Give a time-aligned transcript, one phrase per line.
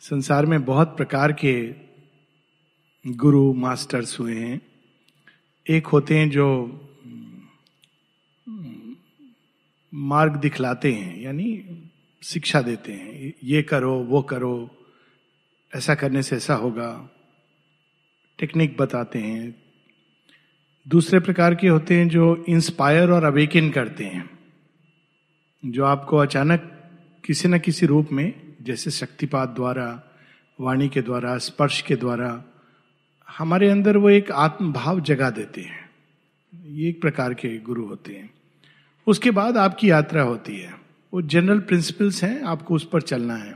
[0.00, 1.74] संसार में बहुत प्रकार के
[3.06, 4.60] गुरु, मास्टर्स हुए हैं।
[5.70, 6.80] एक होते हैं जो,
[9.94, 11.64] मार्ग दिखलाते हैं, यानी
[12.22, 14.70] शिक्षा देते हैं। ये करो, वो करो,
[15.76, 17.10] ऐसा करने से ऐसा होगा।
[18.38, 19.62] टेक्निक बताते हैं।
[20.88, 24.38] दूसरे प्रकार के होते हैं जो इंस्पायर और अवेकिन करते हैं,
[25.64, 26.90] जो आपको अचानक
[27.24, 30.02] किसी न किसी रूप में जैसे शक्तिपात द्वारा,
[30.60, 32.44] वाणी के द्वारा, स्पर्श के द्वारा,
[33.38, 35.90] हमारे अंदर वो एक आत्मभाव जगा देते हैं।
[36.66, 38.34] ये एक प्रकार के गुरु होते हैं।
[39.06, 40.74] उसके बाद आपकी यात्रा होती है।
[41.14, 43.54] वो जनरल प्रिंसिपल्स हैं, आपको उस पर चलना है।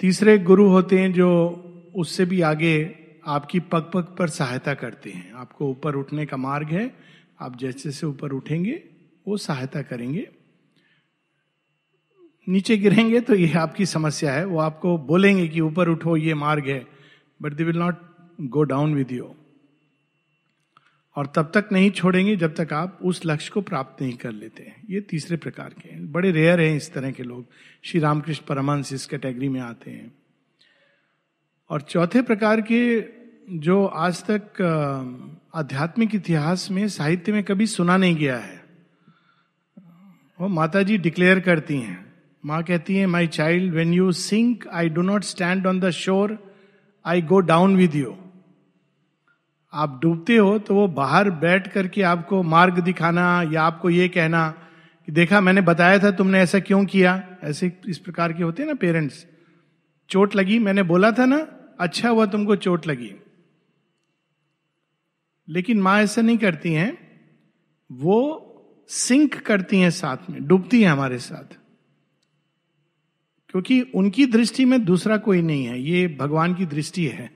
[0.00, 1.58] तीसरे गुरु होते हैं जो
[1.96, 6.66] उससे भी आगे आपकी पग पग पर सहायता करते हैं। आपको ऊपर उठने का मार्ग
[6.66, 6.96] है।
[7.40, 8.82] आप जैसे से ऊपर उठेंगे,
[9.28, 10.30] वो सहायता करेंगे।
[12.46, 16.68] नीचे गिरेंगे तो ये आपकी समस्या है। वो आपको बोलेंगे कि ऊपर उठो, ये मार्ग
[16.68, 16.86] है
[17.40, 17.96] but they will not
[18.40, 19.34] go down with you
[21.16, 24.62] और तब तक नहीं छोड़ेंगे जब तक आप उस लक्ष्य को प्राप्त नहीं कर लेते
[24.62, 27.44] हैं। ये तीसरे प्रकार के हैं। बड़े रेयर हैं इस तरह के लोग।
[27.84, 30.12] श्री रामकृष्ण परमहंस इस कैटेगरी में आते हैं।
[31.70, 33.04] और चौथे प्रकार के
[33.58, 34.60] जो आज तक
[35.54, 38.64] आध्यात्मिक इतिहास में, साहित्य में कभी सुना नहीं गया है,
[40.38, 42.11] वो माता जी डिक्लेयर करती हैं।
[42.44, 46.38] माँ कहती है my child when you sink I do not stand on the shore
[47.04, 48.16] I go down with you
[49.72, 54.54] आप डूबते हो तो वो बाहर बैठ करके आपको मार्ग दिखाना या आपको ये कहना
[55.06, 57.12] कि देखा, मैंने बताया था तुमने ऐसा क्यों किया?
[57.42, 59.26] ऐसे इस प्रकार के होते हैं ना पेरेंट्स।
[60.10, 61.46] चोट लगी, मैंने बोला था ना
[61.80, 63.12] अच्छा हुआ तुमको चोट लगी।
[65.48, 66.98] लेकिन माँ ऐसा नहीं करती हैं,
[67.92, 71.58] वो सिंक करती हैं साथ में, डूबती हैं हमारे साथ।
[73.52, 77.30] क्योंकि उनकी दृष्टि में दूसरा कोई नहीं है, ये भगवान की दृष्टि है।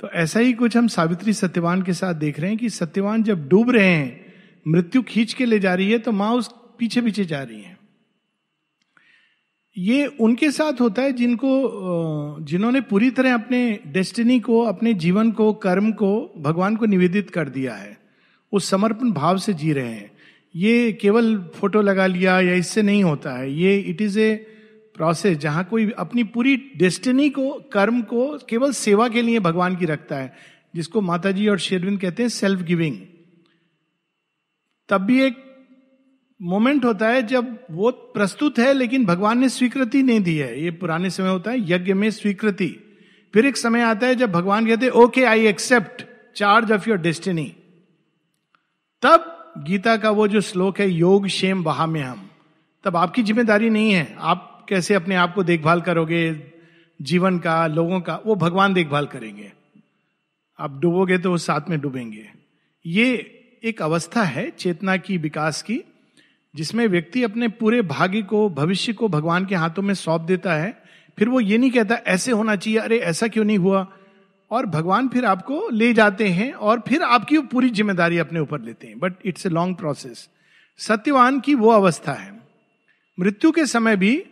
[0.00, 3.48] तो ऐसा ही कुछ हम सावित्री सत्यवान के साथ देख रहे हैं कि सत्यवान जब
[3.48, 4.26] डूब रहे हैं,
[4.66, 7.78] मृत्यु खींच के ले जा रही है तो माँ उस पीछे पीछे जा रही है।
[9.76, 11.48] ये उनके साथ होता है जिनको
[12.42, 17.48] जिन्होंने पूरी तरह अपने डेस्टिनी को, अपने जीवन को, कर्म को, भगवान को निवेदित कर
[17.48, 17.96] दिया है,
[18.52, 20.10] उस समर्पण भाव से जी रहे हैं।
[20.54, 24.46] ये केवल फ़ोटो लगा लिया या इससे नहीं होता है, ये इट इज़ ए
[24.96, 29.86] प्रोसेस जहाँ कोई अपनी पूरी डेस्टिनी को, कर्म को केवल सेवा के लिए भगवान की
[29.86, 30.32] रखता है,
[30.74, 32.96] जिसको माता जी और शेरविंद कहते हैं सेल्फ गिविंग
[34.88, 35.36] तब भी एक
[36.40, 40.70] मोमेंट होता है जब वो प्रस्तुत है, लेकिन भगवान ने स्वीकृति नहीं दी है। ये
[40.72, 42.68] पुराने समय होता है, यज्ञ में स्वीकृति।
[43.34, 46.04] फिर एक समय आता है जब भगवान कहते हैं okay I accept
[46.36, 47.44] charge of your destiny
[49.02, 49.36] तब
[49.66, 52.28] गीता का वो जो श्लोक है, योग शेम वहा में हम
[52.84, 56.42] तब आपकी ज़िम्मेदारी नहीं है। आप कैसे अपने आप को देखभाल करोगे,
[57.02, 59.52] जीवन का, लोगों का, वो भगवान देखभाल करेंगे।
[60.58, 62.30] आप डूबोगे तो वो साथ में डूबेंगे।
[62.86, 65.80] ये एक अवस्था है चेतना की, विकास की,
[66.54, 70.82] जिसमें व्यक्ति अपने पूरे भाग्य को, भविष्य को भगवान के हाथों में सौंप देता है।
[71.18, 73.86] फिर वो ये नहीं कहता, ऐसे होना चाहिए, अरे ऐसा क्यों नहीं हुआ?
[74.50, 78.86] और भगवान फिर आपको ले जाते हैं और फिर आपकी पूरी ज़िम्मेदारी अपने ऊपर लेते
[78.86, 80.28] हैं। But it's a long process
[80.78, 82.40] Satyavan की वो अवस्था है।
[83.20, 84.24] मृत्यु के समय भी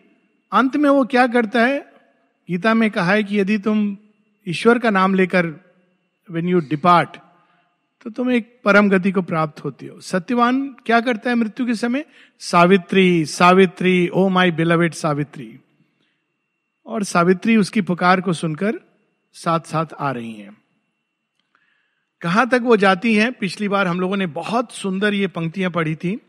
[0.53, 1.92] अंत में वो क्या करता है?
[2.48, 3.97] गीता में कहा है कि यदि तुम
[4.48, 5.47] ईश्वर का नाम लेकर
[6.31, 7.16] वेन यू डिपार्ट
[8.04, 11.75] तो तुम एक परम गति को प्राप्त होती हो। सत्यवान क्या करता है मृत्यु के
[11.75, 12.04] समय?
[12.38, 15.59] Savitri Savitri, oh my beloved Savitri.
[16.86, 18.80] और सावित्री उसकी पुकार को सुनकर
[19.32, 20.56] साथ साथ आ रही हैं।
[22.20, 23.32] कहाँ तक वो जाती हैं?
[23.32, 26.20] पिछली बार हम लोगों ने बहुत सुंदर ये पंक्तियाँ पढ़ी थी।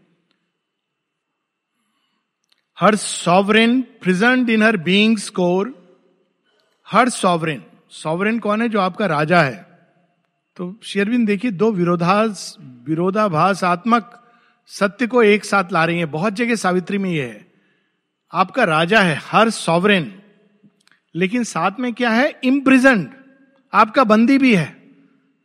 [2.79, 5.89] Her sovereign present in her being score
[6.91, 9.65] her sovereign sovereign कौन है जो आपका राजा है?
[10.55, 14.31] तो शेरविन, देखिए, दो विरोधास, विरोधाभासात्मक
[14.67, 17.47] सत्य को एक साथ ला रही है। बहुत जगह सावित्री में यह है।
[18.33, 20.21] आपका राजा है, हर सॉवरेन
[21.15, 22.35] लेकिन साथ में क्या है?
[22.43, 23.11] इम्प्रिजेंट
[23.73, 24.83] आपका बंदी भी है।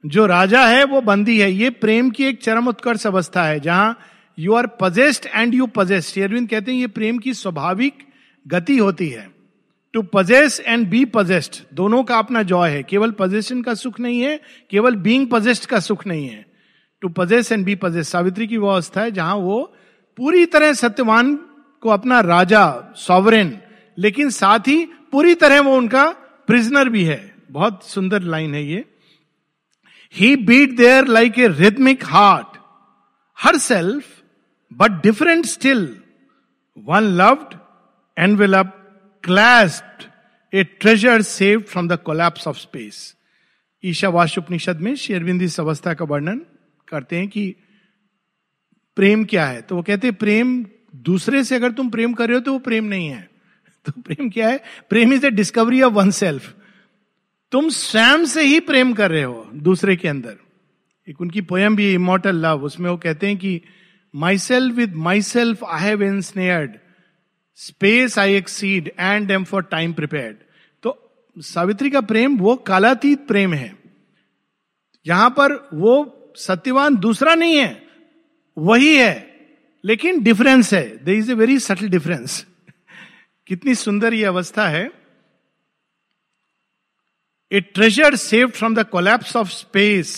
[0.06, 3.98] जो राजा है, वो बंदी है। ये प्रेम की एक चरम उत्कर्ष अवस्था है, जहाँ
[4.38, 8.06] you are possessed and you possessed शेरविंद कहते हैं, ये प्रेम की स्वाभाविक
[8.46, 9.28] गति होती है।
[9.94, 14.20] To possess and be possessed दोनों का अपना जॉय है। केवल पजेशन का सुख नहीं
[14.20, 14.40] है,
[14.70, 16.44] केवल बींग पजेस्ट का सुख नहीं है।
[17.02, 19.62] To possess and be possessed Savitri की वो अवस्था है जहाँ वो
[20.18, 21.34] पूरी तरह सत्यवान
[21.82, 23.58] को अपना राजा सॉवरेन
[23.98, 26.04] लेकिन साथ ही पूरी तरह वो उनका
[26.48, 28.84] प्रिजनर भी है। बहुत सुंदर लाइन है ये।
[30.14, 32.56] He beat there like a rhythmic heart
[33.38, 34.13] her self
[34.78, 35.84] but different still.
[36.76, 37.58] One loved,
[38.16, 38.80] enveloped,
[39.24, 40.02] clasped
[40.52, 42.96] a treasure saved from the collapse of space
[43.84, 46.40] Ishavasya Upanishad में शेरविंद इस अवस्था का वर्णन
[46.88, 47.54] करते हैं कि
[48.96, 49.62] प्रेम क्या है?
[49.62, 50.66] तो वो कहते हैं प्रेम
[50.96, 53.28] दूसरे से अगर तुम प्रेम कर रहे हो तो वो प्रेम नहीं है।
[53.86, 54.62] तो प्रेम क्या है?
[54.90, 56.54] प्रेम is the discovery of one self
[57.52, 60.36] तुम स्वयं से ही प्रेम कर रहे हो दूसरे के अंदर।
[61.08, 63.60] एक उनकी पोयम भी इमोटल लव उसमें वो कहते हैं कि
[64.14, 66.78] my self with my self I have ensnared
[67.58, 70.36] space I exceed and am for time prepared
[70.82, 70.96] तो
[71.36, 73.72] सावित्री का प्रेम, वो कालातीत प्रेम है।
[75.06, 77.82] यहाँ पर वो सत्यवान दूसरा नहीं है,
[78.56, 79.14] वही है,
[79.84, 82.44] लेकिन डिफरेंस है। There is a very subtle difference
[83.46, 84.90] कितनी सुंदर ये अवस्था है।
[87.52, 90.14] A treasure saved from the collapse of space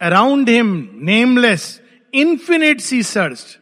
[0.00, 0.68] around him
[1.02, 1.80] nameless
[2.14, 3.58] infinite sea search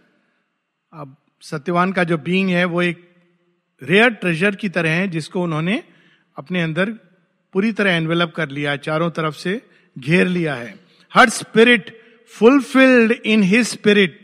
[0.93, 3.05] अब सत्यवान का जो बीइंग है, वो एक
[3.83, 5.83] रेयर ट्रेजर की तरह है, जिसको उन्होंने
[6.37, 6.91] अपने अंदर
[7.55, 9.61] पूरी तरह एनवेलप कर लिया, चारों तरफ़ से
[9.97, 10.75] घेर लिया है।
[11.13, 11.97] Her spirit
[12.33, 14.19] fulfilled in his spirit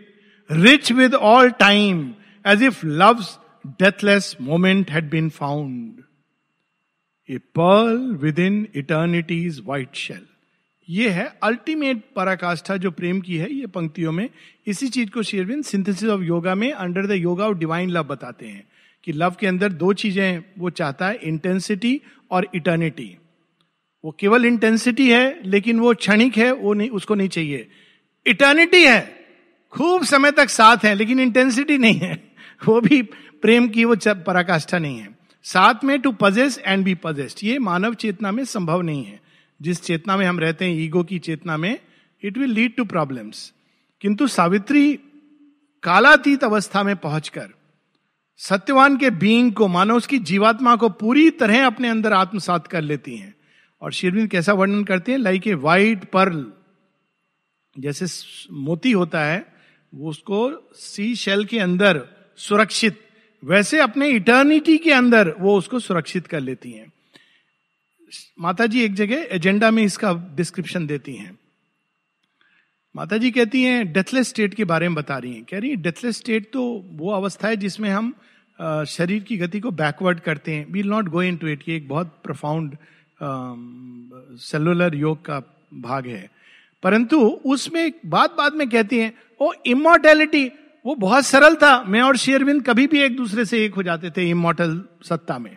[0.51, 2.15] rich with all time
[2.47, 6.03] as if love's deathless moment had been found
[7.29, 7.99] a pearl
[8.39, 10.27] within eternity's white shell
[10.89, 14.31] ये है अल्टीमेट पराकाष्ठा जो प्रेम की है, ये पंक्तियों में।
[14.67, 18.47] इसी चीज़ को शेरविन सिंथेसिस ऑफ़ योगा में under the yoga of divine love बताते
[18.47, 18.65] हैं
[19.05, 22.01] कि लव के अंदर दो चीज़ें वो चाहता है इंटेंसिटी
[22.31, 23.19] और इटर्निटी
[24.05, 27.69] वो केवल इंटेंसिटी है, लेकिन वो क्षणिक है, वो नहीं, उसको नहीं चाहिए।
[28.27, 29.27] इटर्निटी है,
[29.73, 32.25] खूब समय तक साथ है, लेकिन इंटेंसिटी नहीं है।
[32.67, 33.03] वो भी
[33.43, 37.95] प्रेम की वो पराकाष्ठा नहीं है। साथ में to possess and be possessed ये मानव
[37.95, 39.24] चेतना में संभव नहीं है।
[39.63, 41.79] जिस चेतना में हम रहते हैं, ईगो की चेतना में
[42.23, 43.53] it will lead to problems
[44.01, 44.93] किंतु सावित्री
[45.83, 47.49] कालातीत अवस्था में पहुंचकर,
[48.37, 53.17] सत्यवान के बीइंग को मानो उसकी जीवात्मा को पूरी तरह अपने अंदर आत्मसात कर लेती
[53.17, 53.35] हैं।
[53.83, 55.19] और शिरविंद कैसा वर्णन करते हैं?
[55.19, 56.53] लाइक ए वाइट पर्ल
[57.79, 58.07] जैसे
[58.53, 59.47] मोती होता है,
[59.95, 62.05] वो उसको सी शेल के अंदर
[62.37, 63.01] सुरक्षित,
[63.45, 66.93] वैसे अपने इटर्निटी के अंदर वो उसको सुरक्षित कर लेती हैं।
[68.41, 71.39] माता जी एक जगह एजेंडा में इसका डिस्क्रिप्शन देती हैं।
[72.95, 75.77] माता जी कहती हैं डेथलेस स्टेट के बारे में बता रही हैं। कह रही है
[75.77, 76.63] डेथलेस स्टेट तो
[76.93, 78.15] वो अवस्था है जिसमें हम
[78.89, 82.19] शरीर की गति को बैकवर्ड करते हैं। We'll not go into it ये एक बहुत
[82.25, 82.77] प्रोफाउंड
[84.41, 85.41] सेलुलर योग का
[85.75, 86.29] भाग है।
[86.83, 90.45] परंतु उसमें बात बाद में कहती हैं ओ इमोर्टेलिटी
[90.85, 94.11] वो बहुत सरल था। मैं और शेयरविंद कभी भी एक दूसरे से एक हो जाते
[94.11, 95.57] थे इमोटल सत्ता में।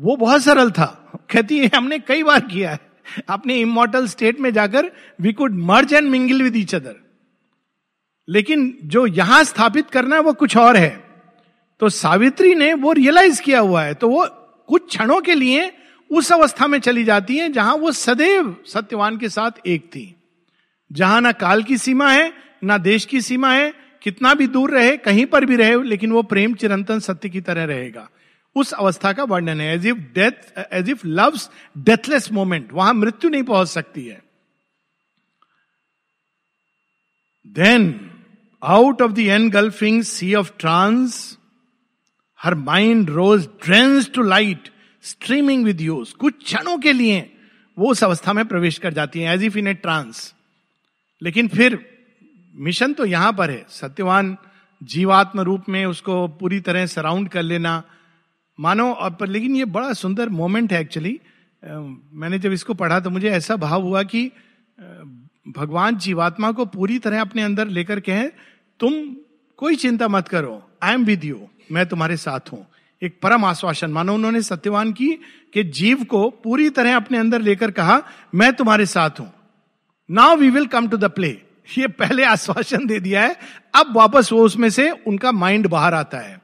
[0.00, 2.78] वो बहुत सरल था। कहती है हमने कई बार किया है।
[3.28, 4.90] अपने इमोटल स्टेट में जाकर
[5.20, 6.96] we could merge and mingle with each other
[8.28, 11.04] लेकिन जो यहाँ स्थापित करना है, वो कुछ और है।
[11.80, 14.26] तो सावित्री ने वो रियलाइज़ किया हुआ है। तो वो
[14.68, 15.72] कुछ क्षणों के लिए
[16.10, 20.14] उस अवस्था में चली जाती है, जहाँ वो सदैव सत्यवान के साथ एक थी।
[20.92, 22.32] जहाँ ना काल की सीमा है,
[22.64, 26.22] ना देश की सीमा है, कितना भी दूर रहे, कहीं पर भी रहे, लेकिन वो
[26.22, 28.08] प्रेम चिरंतन सत्य की तरह रहेगा।
[28.56, 33.30] उस अवस्था का वर्णन है। As if death as if love's deathless moment वहाँ मृत्यु
[33.30, 34.22] नहीं पहुँच सकती है।
[37.46, 37.94] Then
[38.62, 41.38] out of the engulfing sea of trance
[42.40, 44.68] her mind rose drenched to light
[45.04, 47.20] streaming with hues कुछ क्षणों के लिए
[47.76, 50.32] वो उस अवस्था में प्रवेश कर जाती है as if in a trance
[51.22, 51.78] लेकिन फिर
[52.54, 54.36] मिशन तो यहाँ पर है। सत्यवान
[54.80, 57.82] जीवात्म रूप में उसको पूरी तरह सराउंड कर लेना
[58.58, 61.18] मानो और पर लेकिन ये बड़ा सुंदर मोमेंट है एक्चुअली
[61.62, 64.30] मैंने जब इसको पढ़ा तो मुझे ऐसा भाव हुआ कि
[65.48, 68.22] भगवान जीवात्मा को पूरी तरह अपने अंदर लेकर के
[68.80, 68.92] तुम
[69.58, 72.66] कोई चिंता मत करो आई एम विद यू मैं तुम्हारे साथ हूँ।
[73.02, 75.08] एक परम आश्वासन, मानो उन्होंने सत्यवान की
[75.54, 78.02] कि जीव को पूरी तरह अपने अंदर लेकर कहा,
[78.34, 79.32] मैं तुम्हारे साथ हूँ।
[80.08, 81.30] Now we will come to the play
[81.68, 83.36] ये पहले आश्वासन दे दिया है,
[83.74, 86.40] अब वापस वो उसमें से उनका माइंड बाहर आता है।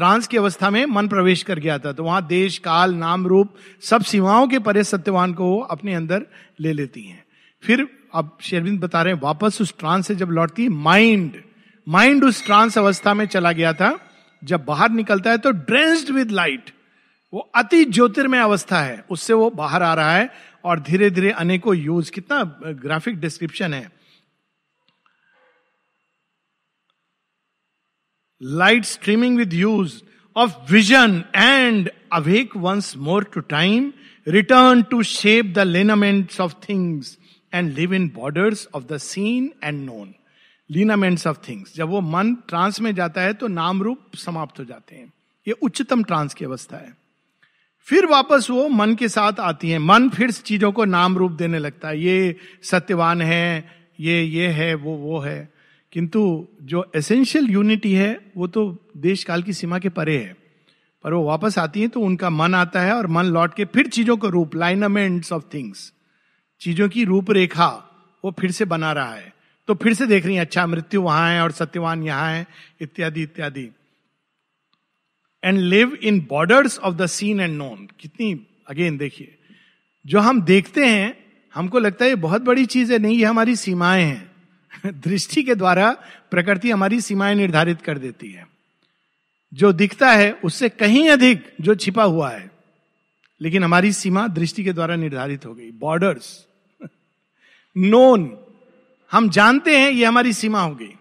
[0.00, 3.54] ट्रांस की अवस्था में मन प्रवेश कर गया था तो वहाँ देश, काल, नाम, रूप,
[3.82, 6.24] सब सीमाओं के परे सत्यवान को अपने अंदर
[6.60, 7.24] ले लेती हैं।
[7.62, 11.36] फिर अब शेरविंद बता रहे हैं, वापस उस ट्रांस से जब लौटती है माइंड
[11.86, 13.98] माइंड उस ट्रांस अवस्था में चला गया था,
[14.42, 16.72] जब बाहर निकलता है तो ड्रेंस्ड विद लाइट,
[17.32, 20.28] वो अति ज्योतिर्मय अवस्था है, उससे वो बाहर आ रहा है
[20.64, 22.42] और धीरे धीरे अनेकों यूज़, कितना
[22.82, 23.88] ग्राफिक डिस्क्रिप्शन है
[28.40, 30.02] light streaming with hues
[30.36, 33.92] of vision and awake once more to time,
[34.26, 37.18] return to shape the lineaments of things
[37.52, 40.14] and live in borders of the seen and known.
[40.70, 44.64] Lineaments of things जब वो मन trans में जाता है तो नाम रूप समाप्त हो
[44.64, 45.12] जाते हैं
[45.46, 46.92] ये उच्चतम ट्रांस की अवस्था है
[47.88, 51.58] फिर वापस वो मन के साथ आती हैं मन फिर चीज़ों को नाम रूप देने
[51.58, 52.36] लगता है ये
[52.70, 53.64] सत्यवान है
[54.00, 55.38] ये ये है वो वो है
[55.92, 60.36] किंतु जो एसेंशियल यूनिटी है, वो तो देश काल की सीमा के परे है।
[61.04, 63.86] पर वो वापस आती है तो उनका मन आता है और मन लौट के फिर
[63.88, 65.92] चीज़ों को रूप लाइनमेंट्स ऑफ़ थिंग्स
[66.60, 67.68] चीज़ों की रूपरेखा,
[68.24, 69.32] वो फिर से बना रहा है।
[69.68, 72.46] तो फिर से देख रही है अच्छा मृत्यु वहाँ है और सत्यवान यहाँ है,
[72.80, 73.70] इत्यादि इत्यादि।
[75.44, 79.38] And live in borders of the seen and known कितनी अगेन देखिए,
[80.06, 81.16] जो हम देखते हैं,
[81.54, 84.29] हमको लगता है ये बहुत बड़ी चीज़ है, नहीं, ये हमारी सीमाएँ हैं।
[84.86, 85.96] दृष्टि के द्वारा
[86.30, 88.46] प्रकृति हमारी सीमाएँ निर्धारित कर देती है।
[89.54, 92.50] जो दिखता है, उससे कहीं अधिक जो छिपा हुआ है।
[93.40, 96.46] लेकिन हमारी सीमा दृष्टि के द्वारा निर्धारित हो गई। बॉर्डर्स
[97.76, 98.38] नोन
[99.12, 100.92] हम जानते हैं, ये हमारी सीमा हो गई।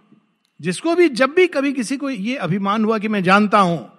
[0.61, 3.91] जिसको भी, जब भी कभी किसी को ये अभिमान हुआ कि मैं जानता हूँ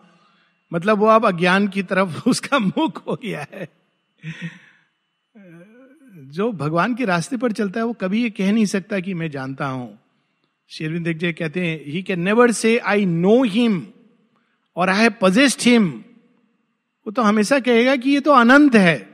[0.72, 3.68] मतलब वो अब अज्ञान की तरफ़ उसका मुख हो गया है।
[6.30, 9.30] जो भगवान के रास्ते पर चलता है, वो कभी ये कह नहीं सकता कि मैं
[9.30, 9.98] जानता हूँ।
[10.68, 13.86] शेरविंद जय कहते हैं he can never say I know him
[14.76, 15.90] और आई हैव पजेस्ट हिम
[17.06, 19.10] वो तो हमेशा कहेगा कि ये तो अनंत है।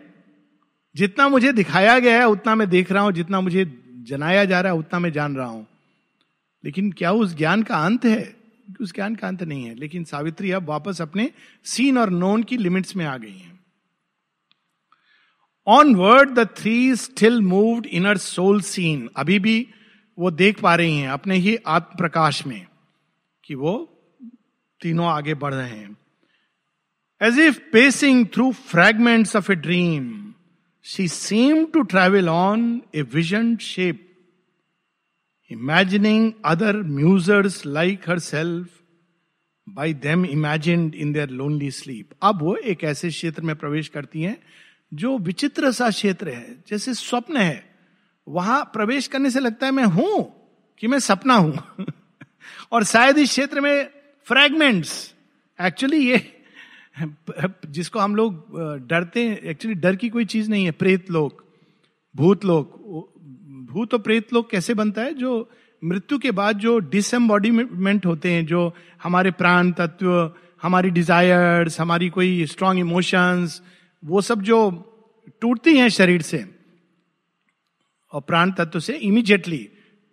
[0.97, 4.73] जितना मुझे दिखाया गया है, उतना मैं देख रहा हूँ, जितना मुझे जनाया जा रहा
[4.73, 5.67] है, उतना मैं जान रहा हूँ।
[6.65, 8.37] लेकिन क्या उस ज्ञान का अंत है?
[8.81, 11.31] उस ज्ञान का अंत नहीं है। लेकिन सावित्री अब वापस अपने
[11.65, 13.56] सीन और नोन की लिमिट्स में आ गई हैं।
[15.95, 19.69] Onward the three still moved inner soul scene अभी भी
[20.19, 22.67] वो देख पा रही हैं, अपने ही आत्म प्रकाश में,
[23.45, 23.73] कि वो
[24.81, 25.97] तीनों आगे बढ़ रहे हैं।
[27.23, 30.35] As if passing through fragments of a dream
[30.85, 34.03] she seem to travel on a vision shape
[35.51, 38.69] imagining other musers like her self
[39.69, 44.23] by them imagined in their lonely sleep अब वो एक ऐसे क्षेत्र में प्रवेश करती
[44.23, 44.43] हैं
[44.95, 47.77] जो विचित्र सा क्षेत्र है, जैसे स्वप्न है,
[48.29, 50.33] वहाँ प्रवेश करने से लगता है मैं हूँ,
[50.79, 51.59] कि मैं सपना हूँ।
[52.73, 53.89] और शायद इस क्षेत्र में
[54.25, 55.15] फ्रैगमेंट्स
[55.61, 56.33] एक्चुअली ये,
[57.67, 61.45] जिसको हम लोग डरते हैं एक्चुअली डर की कोई चीज़ नहीं है, प्रेत लोक,
[62.17, 62.83] भूत लोक
[63.71, 65.15] भूत और प्रेत लोग कैसे बनता है?
[65.15, 65.51] जो
[65.85, 72.47] मृत्यु के बाद जो डिसम्बॉडीमेंट होते हैं, जो हमारे प्राण तत्व, हमारी डिजायर्स हमारी कोई
[72.47, 73.63] स्ट्रांग इमोशंस
[74.07, 74.59] वो सब जो
[75.41, 76.45] टूटती हैं शरीर से
[78.13, 79.69] और प्राण तत्व से इमीजिएटली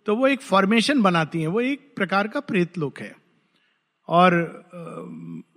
[0.06, 3.14] तो वो एक फॉर्मेशन बनाती हैं, वो एक प्रकार का प्रेत लोक है।
[4.08, 4.34] और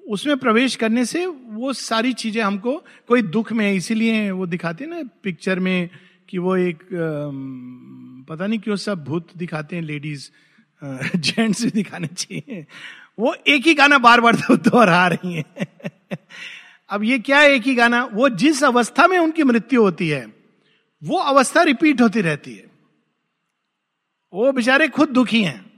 [0.09, 2.77] उसमें प्रवेश करने से वो सारी चीज़ें हमको,
[3.07, 5.89] कोई दुख में है, इसीलिए वो दिखाते हैं ना पिक्चर में
[6.29, 6.83] कि वो एक
[8.29, 10.29] पता नहीं क्यों सब भूत दिखाते हैं लेडीज़
[11.17, 12.65] जेंट्स भी दिखाने चाहिए।
[13.19, 15.67] वो एक ही गाना बार बार दोहरा रही हैं।
[16.89, 18.09] अब ये क्या है एक ही गाना?
[18.13, 20.33] वो जिस अवस्था में उनकी मृत्यु होती है,
[21.03, 22.67] वो अवस्था रिपीट होती रहती है।
[24.33, 25.71] वो बेचारे खुद दुखी हैं।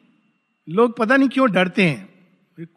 [0.70, 2.10] लोग पता नहीं क्यों डरते हैं।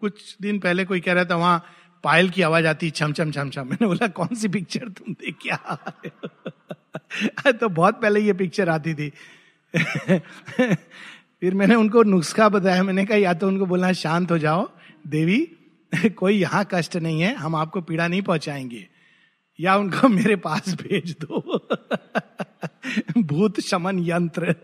[0.01, 1.65] कुछ दिन पहले कोई कह रहा था, वहाँ
[2.05, 5.37] पायल की आवाज़ आती छम छम छम छम। मैंने बोला, कौन सी पिक्चर तुम देख
[5.43, 5.93] क्या
[7.53, 9.13] तो बहुत पहले ये पिक्चर आती थी।
[11.41, 14.71] फिर मैंने उनको नुस्खा बताया। मैंने कहा, या तो उनको बोला शांत हो जाओ,
[15.07, 15.57] देवी
[16.17, 18.89] कोई यहाँ कष्ट नहीं है, हम आपको पीड़ा नहीं पहुंचाएँगे।
[19.61, 21.69] या उनको मेरे पास भेज दो।
[23.23, 24.55] भूत शमन यंत्र।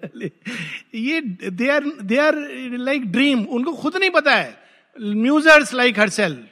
[0.95, 1.21] ये
[1.51, 2.35] they are they are
[2.73, 4.59] like dream उनको खुद नहीं पता है।
[5.01, 6.47] म्यूजर्स लाइक हर सेल्फ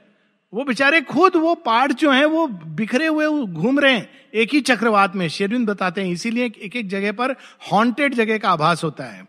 [0.54, 4.61] वो बेचारे खुद वो पार्ट जो हैं, वो बिखरे हुए घूम रहे हैं, एक ही
[4.61, 7.33] चक्रवात में। शेरविंद बताते हैं, इसीलिए एक एक जगह पर
[7.73, 9.28] हॉन्टेड जगह का आभास होता है।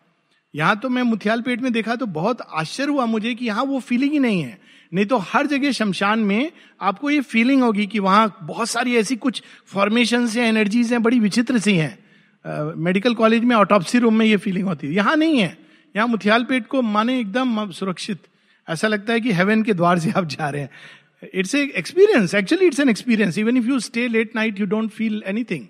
[0.55, 3.79] यहाँ तो मैं मुथियाल पेट में देखा तो बहुत आश्चर्य हुआ मुझे कि यहाँ वो
[3.79, 6.51] फीलिंग ही नहीं है। नहीं तो हर जगह शमशान में
[6.81, 11.19] आपको ये फीलिंग होगी कि वहाँ बहुत सारी ऐसी कुछ फॉर्मेशन या एनर्जीज हैं, बड़ी
[11.19, 15.39] विचित्र सी हैं। मेडिकल कॉलेज में ऑटोप्सी रूम में ये फीलिंग होती है। यहाँ नहीं
[15.39, 15.57] है।
[15.95, 18.19] यहाँ मुथियाल पेट को माने एकदम सुरक्षित।
[18.67, 22.33] ऐसा लगता है कि हेवन के द्वार से आप जा रहे हैं। It's a experience
[22.35, 25.65] actually it's an experience even if you stay late night you don't feel anything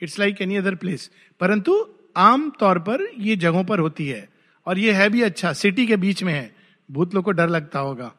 [0.00, 1.10] it's like any other place
[1.40, 1.76] परंतु
[2.16, 4.28] आम तौर पर ये जगहों पर होती है।
[4.66, 6.50] और ये है भी अच्छा। सिटी के बीच में है।
[6.88, 8.12] भूत लोग को डर लगता होगा।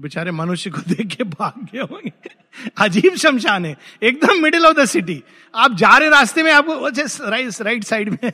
[0.00, 2.12] बेचारे मनुष्य को देख के भाग गए होंगे।
[2.78, 5.22] अजीब शमशान है। एकदम मिडिल ऑफ़ द सिटी
[5.54, 6.88] आप जा रहे रास्ते में आपको
[7.30, 8.32] राइट राइट साइड में।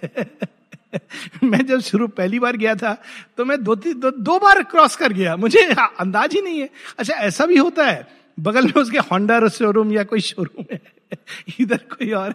[1.50, 3.02] मैं जब शुरू पहली बार गया था
[3.36, 5.62] तो मैं दो तीन दो, दो बार क्रॉस कर गया। मुझे
[6.00, 8.08] अंदाज ही नहीं है। अच्छा ऐसा भी होता है।
[8.40, 10.80] बगल में उसके होंडा शोरूम या कोई शोरूम है।
[11.60, 12.34] इधर कोई और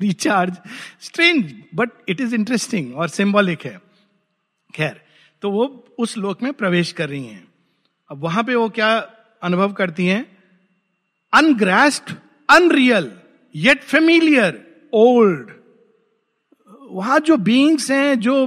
[0.00, 0.56] recharge
[1.00, 3.80] strange but it is interesting और सिंबॉलिक है।
[4.74, 5.00] खैर
[5.42, 7.51] तो वो उस लोक में प्रवेश कर रही हैं।
[8.12, 8.88] अब वहाँ पे वो क्या
[9.42, 10.24] अनुभव करती हैं?
[11.32, 12.14] Ungrasped
[12.48, 13.10] unreal
[13.54, 14.58] yet familiar
[14.92, 15.50] old
[16.90, 18.46] वहाँ जो बींग्स हैं, जो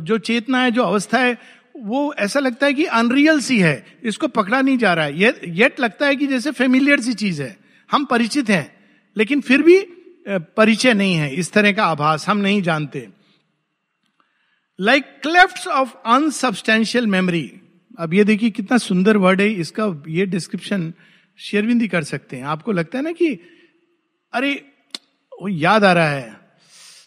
[0.00, 1.38] जो चेतना है, जो अवस्था है,
[1.76, 5.40] वो ऐसा लगता है कि अनरियल सी है। इसको पकड़ा नहीं जा रहा है। ये
[5.48, 7.56] येट लगता है कि जैसे फेमिलियर सी चीज़ है।
[7.90, 8.66] हम परिचित हैं,
[9.16, 9.78] लेकिन फिर भी
[10.28, 13.08] परिचय नहीं है। इस तरह का आभास हम नहीं जानते।
[14.78, 17.52] Like cleft of unsubstantial memory
[18.00, 20.94] अब ये देखिए कितना सुंदर वर्ड है, इसका ये डिस्क्रिप्शन
[21.38, 23.40] शेरविंदी कर सकते हैं। आपको लगता है ना कि,
[24.32, 24.64] अरे,
[25.42, 26.40] वो याद आ रहा है।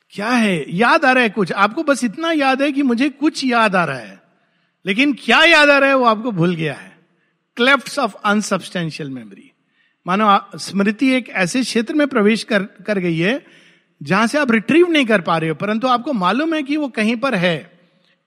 [0.09, 0.75] क्या है?
[0.75, 3.85] याद आ रहा है कुछ। आपको बस इतना याद है कि मुझे कुछ याद आ
[3.85, 4.21] रहा है।
[4.85, 6.97] लेकिन क्या याद आ रहा है वो आपको भूल गया है।
[7.55, 9.51] क्लेफ्ट ऑफ़ अनसबस्टेंशियल मेमोरी
[10.07, 13.45] मानो स्मृति एक ऐसे क्षेत्र में प्रवेश कर कर गई है,
[14.03, 16.87] जहाँ से आप रिट्रीव नहीं कर पा रहे हो, परंतु आपको मालूम है कि वो
[16.87, 17.72] कहीं पर है।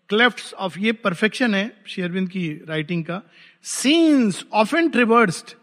[0.08, 3.22] क्लेफ्ट ऑफ़ ये परफेक्शन है शेयरविंद की राइटिंग का
[3.62, 5.54] scenes of and traversed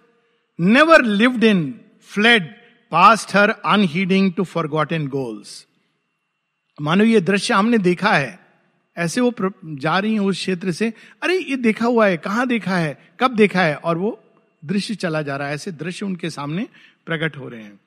[0.60, 2.56] never lived in fled
[2.92, 5.68] past her unheeding to forgotten goals
[6.82, 8.40] मानो ये दृश्य हमने देखा है।
[8.98, 9.34] ऐसे वो
[9.66, 13.36] जा रही हैं उस क्षेत्र से, अरे ये देखा हुआ है, कहाँ देखा है, कब
[13.36, 14.24] देखा है, और वो
[14.66, 16.68] दृश्य चला जा रहा है। ऐसे दृश्य उनके सामने
[17.06, 17.80] प्रकट हो रहे हैं।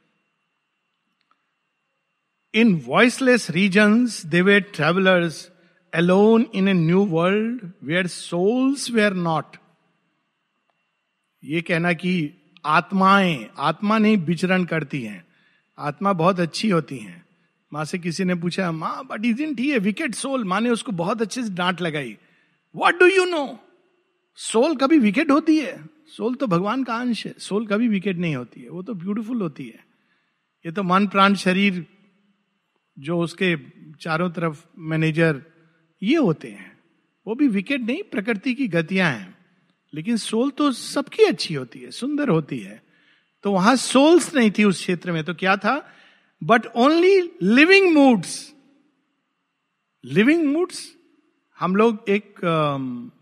[2.55, 5.51] In voiceless regions they were travellers
[5.97, 9.57] alone in a new world where souls were not
[11.45, 12.33] ये कहना कि
[12.65, 15.27] आत्माएँ, आत्मा नहीं, विचरण करती हैं।
[15.79, 17.27] आत्मा बहुत अच्छी होती हैं।
[17.73, 21.23] माँ से किसी ने पूछा, माँ but isn't he wicked soul माँ ने उसको बहुत
[21.23, 22.17] अच्छे से डांट लगाई।
[22.77, 23.59] What do you know
[24.35, 25.89] soul कभी विकेट होती है?
[26.07, 29.43] सोल तो भगवान का अंश है। सोल कभी विकेट नहीं होती है। वो तो ब्यूटीफुल
[29.43, 29.85] होती है।
[30.67, 31.87] ये तो मन प्राण शरीर
[32.99, 33.57] जो उसके
[34.01, 35.43] चारों तरफ़ मैनेजर
[36.03, 36.79] ये होते हैं।
[37.27, 39.37] वो भी विकेट नहीं प्रकृति की गतियाँ हैं।
[39.95, 42.83] लेकिन सोल तो सबकी अच्छी होती है सुंदर होती है।
[43.43, 45.93] तो वहाँ सोल्स नहीं थी उस क्षेत्र में तो क्या था?
[46.43, 48.55] But only living moods
[50.05, 50.93] living moods
[51.59, 52.35] हम लोग एक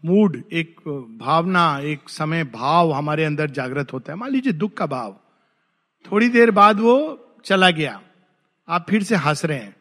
[0.05, 0.81] मूड uh, एक
[1.21, 5.21] भावना एक समय भाव हमारे अंदर जागृत होता है। मान लीजिए दुख का भाव।
[6.13, 8.03] थोड़ी देर बाद वो चला गया।
[8.69, 9.77] आप फिर से हंस रहे हैं।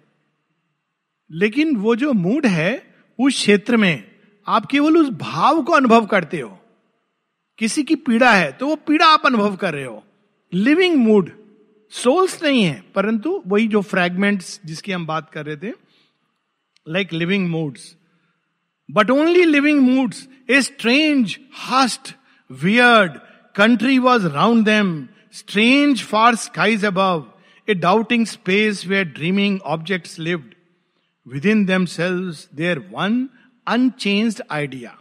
[1.34, 4.04] लेकिन वो जो मूड है, उस क्षेत्र में
[4.48, 6.60] आप केवल उस भाव को अनुभव करते हो।
[7.60, 10.04] किसी की पीड़ा है तो वो पीड़ा आप अनुभव कर रहे हो।
[10.54, 11.32] लिविंग मूड
[11.92, 15.74] सोल्स नहीं है, परंतु वही जो फ्रेगमेंट जिसकी हम बात कर रहे थे
[16.88, 17.96] like living moods
[18.92, 21.38] but only living moods a strange
[21.70, 22.14] hushed
[22.52, 23.12] weird
[23.56, 27.00] country was round them strange far skies अब
[27.70, 30.54] a doubting space where dreaming object lived
[31.28, 33.28] Within themselves, their one
[33.68, 34.98] unchanged idea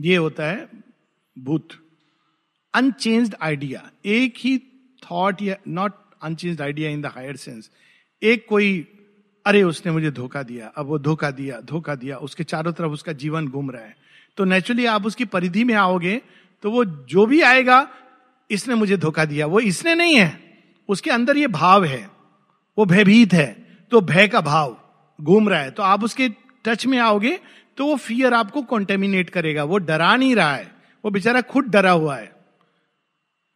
[0.00, 0.68] ये होता है
[1.38, 1.68] भूत।
[2.74, 4.58] Unchanged idea एक ही
[5.02, 7.70] thought या not unchanged idea in the higher sense
[8.22, 8.88] एक कोई
[9.46, 13.12] अरे उसने मुझे धोखा दिया अब वो धोखा दिया धोखा दिया उसके चारों तरफ़ उसका
[13.12, 13.96] जीवन घूम रहा है।
[14.36, 16.22] तो नेचुरली आप उसकी परिधि में आओगे
[16.62, 17.88] तो वो जो भी आएगा
[18.50, 22.10] इसने मुझे धोखा दिया। वो इसने नहीं है। उसके अंदर ये भाव है।
[22.78, 23.61] वो भयभीत है।
[23.92, 24.76] तो भय का भाव
[25.18, 26.28] घूम रहा है। तो आप उसके
[26.64, 27.38] टच में आओगे
[27.76, 30.70] तो वो फियर आपको कॉन्टेमिनेट करेगा। वो डरा नहीं रहा है।
[31.04, 32.32] वो बेचारा खुद डरा हुआ है।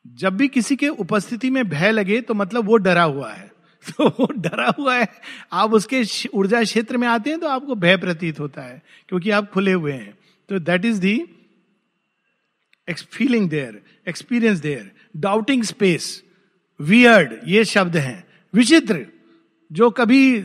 [0.06, 3.50] जब भी किसी के उपस्थिति में भय लगे तो मतलब वो डरा हुआ है।
[3.90, 5.08] तो वो डरा हुआ है।
[5.52, 6.02] आप उसके
[6.34, 9.92] ऊर्जा क्षेत्र में आते हैं तो आपको भय प्रतीत होता है, क्योंकि आप खुले हुए
[9.92, 10.18] हैं।
[10.48, 11.18] तो that is the
[12.90, 16.22] feeling their experience there doubting space
[16.80, 19.06] weird ये शब्द हैं। विचित्र
[19.72, 20.44] जो कभी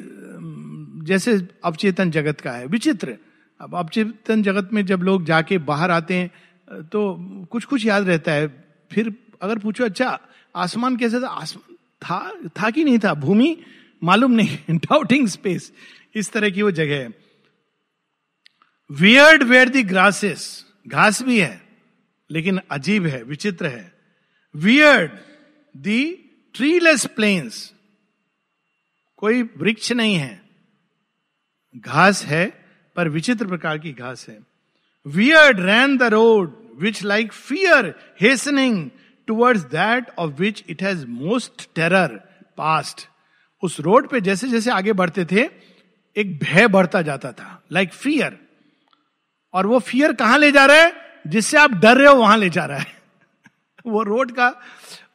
[1.05, 3.17] जैसे अवचेतन जगत का है, विचित्र।
[3.61, 6.31] अब अवचेतन जगत में जब लोग जाके बाहर आते हैं
[6.83, 7.15] तो
[7.51, 10.19] कुछ कुछ याद रहता है। फिर अगर पूछो अच्छा
[10.55, 11.27] आसमान कैसे था?
[11.27, 13.13] आसमान था था कि नहीं था?
[13.13, 13.57] भूमि?
[14.03, 15.73] मालूम नहीं। Doubting space.
[16.15, 17.13] इस तरह की वो जगह है।
[18.91, 20.65] Weird where the grasses.
[20.87, 21.61] घास भी है,
[22.31, 23.93] लेकिन अजीब है, विचित्र है।
[24.55, 25.11] Weird
[25.77, 26.11] the
[26.53, 27.73] treeless plains.
[29.21, 30.41] कोई वृक्ष नहीं है।
[31.77, 34.39] घास है, पर विचित्र प्रकार की घास है।
[35.07, 38.89] Weird ran the road which like fear hastening
[39.27, 42.07] towards that of which it has most terror
[42.57, 43.07] passed
[43.63, 45.49] उस रोड पे जैसे जैसे आगे बढ़ते थे,
[46.17, 48.39] एक भय बढ़ता जाता था लाइक like फियर
[49.53, 50.93] और वो फियर कहाँ ले जा रहा है?
[51.27, 53.01] जिससे आप डर रहे हो, वहाँ ले जा रहा है।
[53.85, 54.61] वो रोड का,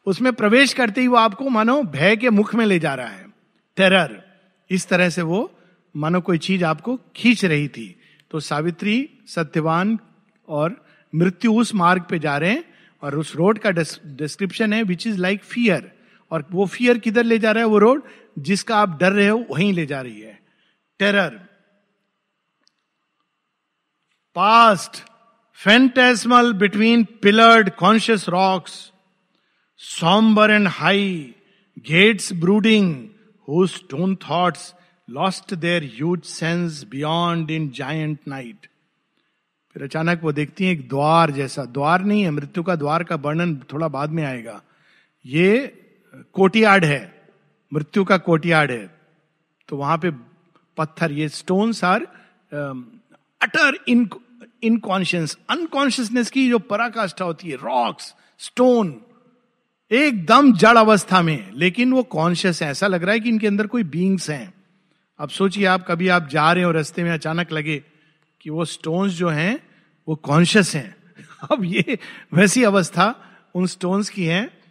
[0.05, 3.26] उसमें प्रवेश करते ही वो आपको मानो भय के मुख में ले जा रहा है।
[3.77, 4.21] टेरर
[4.69, 5.39] इस तरह से वो
[5.95, 7.93] मानो कोई चीज़ आपको खींच रही थी।
[8.31, 9.97] तो सावित्री, सत्यवान
[10.47, 10.75] और
[11.13, 12.63] मृत्यु उस मार्ग पे जा रहे हैं
[13.03, 15.91] और उस रोड का डिस्क्रिप्शन है विच इज़ लाइक फियर
[16.31, 18.01] और वो फियर किधर ले जा रहा है वो रोड
[18.39, 20.39] जिसका आप डर रहे हो, वहीं ले जा रही है।
[20.99, 21.29] Terror
[24.35, 25.03] passed
[25.59, 28.73] phantasmal between pillared conscious rocks
[29.79, 31.33] sombre and high
[31.87, 32.93] gates brooding
[33.47, 34.73] who stone thoughts
[35.07, 38.67] lost their huge sense beyond in giant night
[39.75, 43.15] फिर अचानक वो देखती है एक द्वार जैसा। द्वार नहीं है, मृत्यु का द्वार का
[43.15, 44.61] वर्णन थोड़ा बाद में आएगा।
[45.25, 45.67] ये
[46.33, 47.13] कोटियाड है,
[47.71, 48.89] मृत्यु का कोटियाड है।
[49.69, 50.11] तो वहाँ पे
[50.77, 52.07] पत्थर, ये stones are
[53.41, 54.09] utter in
[54.63, 58.89] inconscious unconsciousness की जो पराकाष्ठा होती है रॉक्स स्टोन
[59.91, 63.67] एकदम जड़ अवस्था में, लेकिन वो कॉन्शियस है। ऐसा लग रहा है कि इनके अंदर
[63.67, 64.53] कोई बींग्स हैं।
[65.19, 67.83] अब सोचिए आप, कभी आप जा रहे हो रास्ते में अचानक लगे
[68.41, 69.59] कि वो स्टोन्स जो हैं,
[70.07, 70.95] वो कॉन्शियस हैं।
[71.51, 71.97] अब ये
[72.33, 73.13] वैसी अवस्था
[73.55, 74.61] उन स्टोन्स की है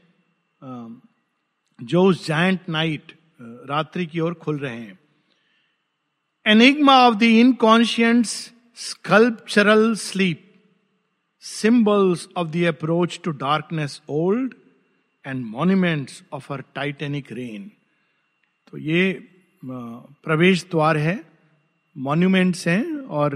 [1.82, 4.98] जो उस जायंट नाइट रात्रि की ओर खुल रहे हैं।
[6.46, 10.42] Enigma of the inconscience sculptural sleep
[11.40, 14.54] symbols of the approach to darkness old
[15.26, 17.70] and monuments of her titanic reign
[18.72, 19.28] तो ये
[19.62, 21.20] प्रवेश द्वार है
[21.96, 23.34] मॉन्यूमेंट्स हैं और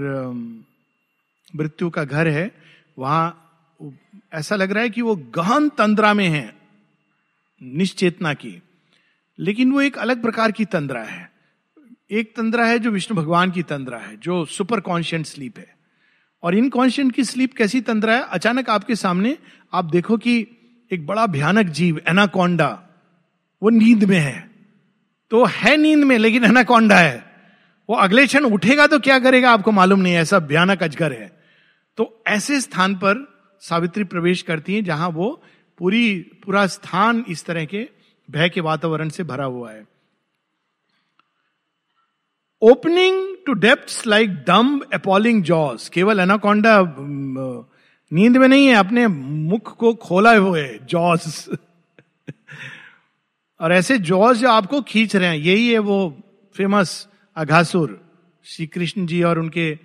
[1.55, 2.51] मृत्यु का घर है।
[2.99, 3.47] वहाँ
[4.33, 6.53] ऐसा लग रहा है कि वो गहन तंद्रा में है,
[7.61, 8.61] निश्चेतना की।
[9.39, 11.31] लेकिन वो एक अलग प्रकार की तंद्रा है।
[12.11, 15.75] एक तंद्रा है जो विष्णु भगवान की तंद्रा है, जो सुपर कॉन्शियंट स्लीप है।
[16.43, 18.21] और इनकॉन्शियंट की स्लीप कैसी तंद्रा है?
[18.21, 19.37] अचानक आपके सामने
[19.73, 20.47] आप देखो कि
[20.91, 22.67] एक बड़ा भयानक जीव, एनाकोंडा,
[23.61, 24.49] वो नींद में है।
[25.31, 27.31] तो है नींद में, लेकिन एनाकोंडा है।
[27.89, 31.39] वो अगले क्षण उठेगा तो क्या करेगा, आपको मालूम नहीं ऐसा भयानक अजगर है।
[31.97, 33.25] तो ऐसे स्थान पर
[33.59, 35.43] सावित्री प्रवेश करती है, जहाँ वो
[35.77, 37.87] पूरी, पूरा स्थान इस तरह के
[38.31, 39.85] भय के वातावरण से भरा हुआ है।
[42.61, 46.81] Opening to depth like dumb appalling jaws केवल एनाकोंडा
[48.11, 51.49] नींद में नहीं है, अपने मुख को खोला हुए जॉस
[53.59, 56.17] और ऐसे जॉस जो आपको खींच रहे हैं, यही है वो
[56.55, 57.99] फ़ेमस अघासुर
[58.45, 59.77] श्री कृष्ण जी और उनके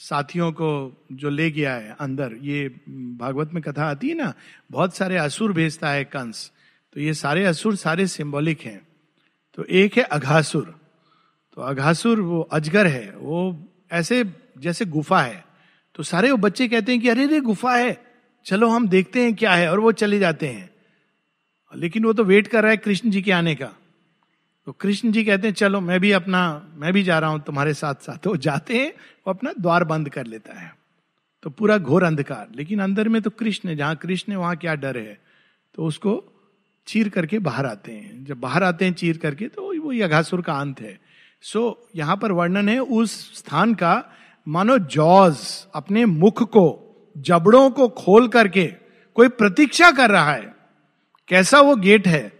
[0.00, 0.70] साथियों को
[1.12, 4.32] जो ले गया है अंदर। ये भागवत में कथा आती है ना,
[4.70, 6.50] बहुत सारे असुर भेजता है कंस।
[6.94, 8.80] तो ये सारे असुर सारे सिंबॉलिक हैं।
[9.58, 10.74] तो एक है अघासुर
[11.56, 14.24] तो अघासुर वो अजगर है, वो ऐसे
[14.58, 15.44] जैसे गुफा है।
[15.94, 17.96] तो सारे वो बच्चे कहते हैं कि अरे रे गुफा है
[18.46, 20.70] चलो हम देखते हैं क्या है और वो चले जाते हैं।
[21.72, 23.70] लेकिन वो तो वेट कर रहा है कृष्ण जी के आने का।
[24.66, 26.40] तो कृष्ण जी कहते हैं चलो मैं भी अपना
[26.74, 28.90] मैं भी जा रहा हूँ तुम्हारे साथ साथ तो जाते हैं
[29.26, 30.72] वो अपना द्वार बंद कर लेता है।
[31.42, 34.98] तो पूरा घोर अंधकार। लेकिन अंदर में तो कृष्ण जहाँ कृष्ण है वहाँ क्या डर
[34.98, 35.18] है।
[35.74, 36.22] तो उसको
[36.86, 40.54] चीर करके बाहर आते हैं। जब बाहर आते हैं चीर करके तो वो यघासुर का
[40.54, 40.98] अंत है।
[41.42, 44.12] सो so, यहाँ पर वर्णन है उस स्थान का
[44.50, 46.66] मानो जॉज अपने मुख को,
[47.18, 48.66] जबड़ों को खोल करके
[49.14, 50.54] कोई प्रतीक्षा कर रहा है।
[51.28, 52.32] कैसा वो गेट है?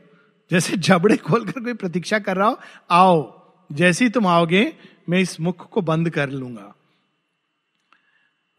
[0.50, 2.58] जैसे जबड़े खोलकर कोई प्रतीक्षा कर रहा हो,
[2.90, 3.42] आओ,
[3.72, 4.72] जैसे ही तुम आओगे,
[5.08, 6.74] मैं इस मुख को बंद कर लूँगा।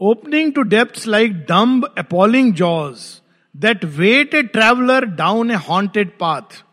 [0.02, 3.22] Opening to depth like dumb appalling jaws
[3.56, 6.64] that wait a traveller down a haunted path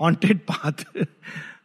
[0.00, 0.84] haunted path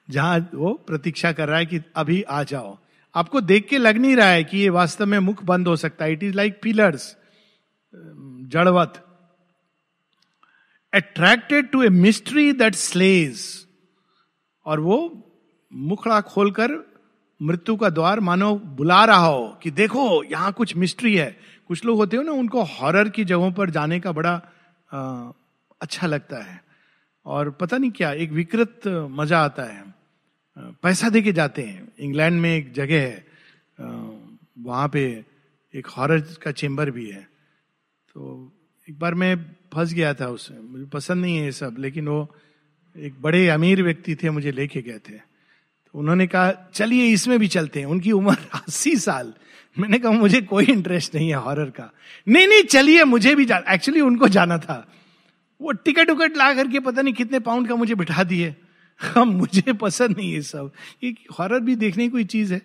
[0.09, 2.77] जहाँ वो प्रतीक्षा कर रहा है कि अभी आ जाओ।
[3.15, 6.05] आपको देख के लग नहीं रहा है कि ये वास्तव में मुख बंद हो सकता
[6.05, 7.15] है। It is like pillars
[8.47, 9.01] जड़वत।
[10.93, 13.45] Attracted to a mystery that slays
[14.65, 14.97] और वो
[15.71, 16.71] मुखड़ा खोलकर
[17.41, 21.35] मृत्यु का द्वार मानो बुला रहा हो कि देखो यहाँ कुछ मिस्ट्री है।
[21.67, 24.41] कुछ लोग होते हो ना उनको हॉरर की जगहों पर जाने का बड़ा
[24.93, 25.31] आ,
[25.81, 26.63] अच्छा लगता है।
[27.25, 29.94] और पता नहीं क्या एक विकृत मज़ा आता है।
[30.57, 33.25] पैसा दे के जाते हैं। इंग्लैंड में एक जगह है
[34.59, 35.25] वहाँ पे
[35.75, 37.21] एक हॉरर का चेंबर भी है।
[38.13, 38.51] तो
[38.89, 42.35] एक बार मैं फंस गया था उसमें मुझे पसंद नहीं है ये सब, लेकिन वो
[42.97, 47.47] एक बड़े अमीर व्यक्ति थे, मुझे लेके गए थे। तो उन्होंने कहा, चलिए इसमें भी
[47.47, 49.33] चलते हैं। उनकी उम्र अस्सी साल।
[49.79, 51.91] मैंने कहा, मुझे कोई इंटरेस्ट नहीं है हॉरर का।
[52.27, 54.91] नहीं नहीं, चलिए मुझे भी जा एक्चुअली उनको जाना था।
[55.61, 58.55] वो टिकट उकट ला करके पता नहीं कितने पाउंड का मुझे बिठा दिए।
[59.01, 60.71] हम, मुझे पसंद नहीं है सब।
[61.03, 62.61] ये हॉरर भी देखने की कोई चीज़ है।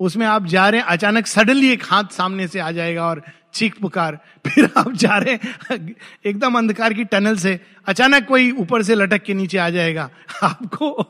[0.00, 3.22] उसमें आप जा रहे हैं, अचानक सडनली एक हाथ सामने से आ जाएगा और
[3.54, 8.82] चीख पुकार। फिर आप जा रहे हैं, एकदम अंधकार की टनल से, अचानक कोई ऊपर
[8.82, 10.10] से लटक के नीचे आ जाएगा।
[10.42, 11.02] आपको,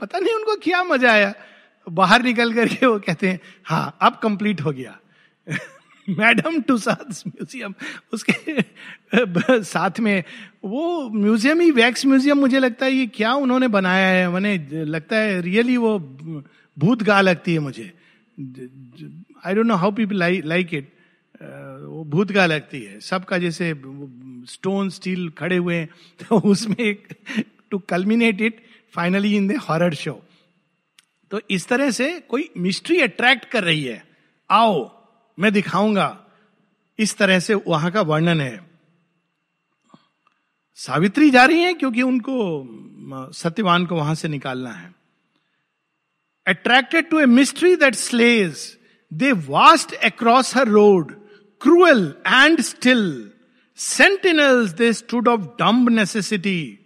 [0.00, 1.34] पता नहीं उनको क्या मज़ा आया।
[1.88, 4.98] बाहर निकल करके वो कहते हैं हाँ अब कंप्लीट हो गया।
[6.08, 7.74] मैडम टूसाद म्यूज़ियम,
[8.12, 8.62] उसके,
[9.64, 10.22] साथ में,
[10.64, 15.16] वो म्यूज़ियम ही, वैक्स म्यूज़ियम मुझे लगता है ये क्या उन्होंने बनाया है, मैंने लगता
[15.16, 15.98] है रियली वो
[16.76, 17.92] भूत गा लगती है मुझे।
[19.44, 20.92] I don't know how people like it
[21.42, 23.74] वो भूत गा लगती है। सबका जैसे
[24.48, 25.88] स्टोन स्टील खड़े हुए हैं
[26.20, 27.08] तो उसमें एक
[27.70, 28.60] to culminate it
[28.94, 30.20] finally in the horror show
[31.30, 34.02] तो इस तरह से कोई मिस्ट्री अट्रैक्ट कर रही है।
[34.50, 34.78] आओ
[35.38, 36.24] मैं दिखाऊँगा।
[36.98, 38.68] इस तरह से वहाँ का वर्णन है।
[40.78, 44.94] सावित्री जा रही है क्योंकि उनको सत्यवान को वहाँ से निकालना है।
[46.46, 48.78] Attracted to a mystery that slays
[49.12, 51.12] they vast across her road
[51.60, 53.30] cruel and still
[53.78, 56.78] sentinels they stood of dumb necessity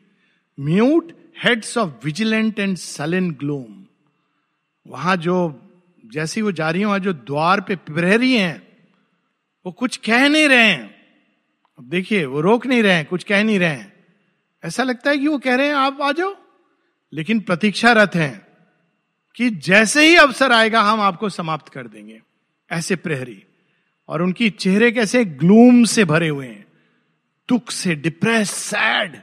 [0.61, 1.13] mute
[1.45, 3.85] heads of vigilant and sullen gloom
[4.87, 5.37] वहाँ जो
[6.13, 8.69] जैसी वो जा रही है जो द्वार पे प्रहरी हैं,
[9.67, 10.95] वो कुछ कह नहीं रहे हैं।
[11.79, 14.05] अब देखिए, वो रोक नहीं रहे हैं, कुछ कह नहीं रहे हैं।
[14.65, 16.37] ऐसा लगता है कि वो कह रहे हैं, आप आ जाओ।
[17.13, 18.47] लेकिन प्रतीक्षारत हैं
[19.37, 22.21] कि जैसे ही अवसर आएगा, हम आपको समाप्त कर देंगे,
[22.71, 23.45] ऐसे प्रहरी।
[24.09, 26.67] और उनकी चेहरे कैसे ग्लूम से भरे हुए हैं,
[27.49, 29.23] दुख से डिप्रेस सैड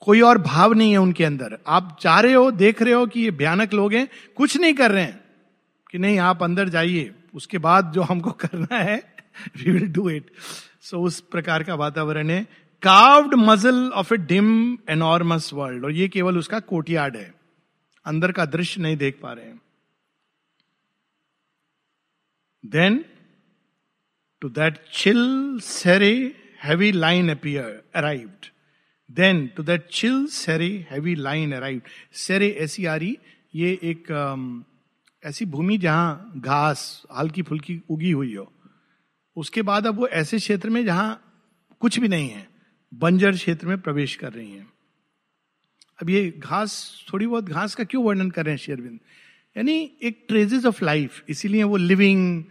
[0.00, 3.20] कोई और भाव नहीं है उनके अंदर। आप चाह रहे हो, देख रहे हो कि
[3.20, 5.27] ये भयानक लोग हैं, कुछ नहीं कर रहे हैं।
[5.90, 8.96] कि नहीं आप अंदर जाइए उसके बाद जो हमको करना है
[9.56, 10.30] we will do it
[10.80, 12.42] so उस प्रकार का वातावरण है।
[12.82, 17.32] Carved muzzle of a dim enormous world और ये केवल उसका कोटियाड है।
[18.06, 19.60] अंदर का दृश्य नहीं देख पा रहे हैं।
[22.64, 23.04] Then
[24.40, 26.12] to that chill sere
[26.64, 28.46] heavy line appear arrived
[29.10, 33.18] then to that chill sere heavy line arrive sere ऐसी आ रही
[33.54, 34.67] ये एक um,
[35.22, 38.52] ऐसी भूमि जहाँ घास हल्की फुल्की उगी हुई हो,
[39.36, 41.22] उसके बाद अब वो ऐसे क्षेत्र में जहाँ
[41.80, 42.48] कुछ भी नहीं है,
[42.94, 44.68] बंजर क्षेत्र में प्रवेश कर रही हैं।
[46.02, 48.98] अब ये घास, थोड़ी बहुत घास का क्यों वर्णन कर रहे हैं शेरविंद
[49.56, 52.44] यानी एक ट्रेजेस ऑफ़ लाइफ इसीलिए वो लिविंग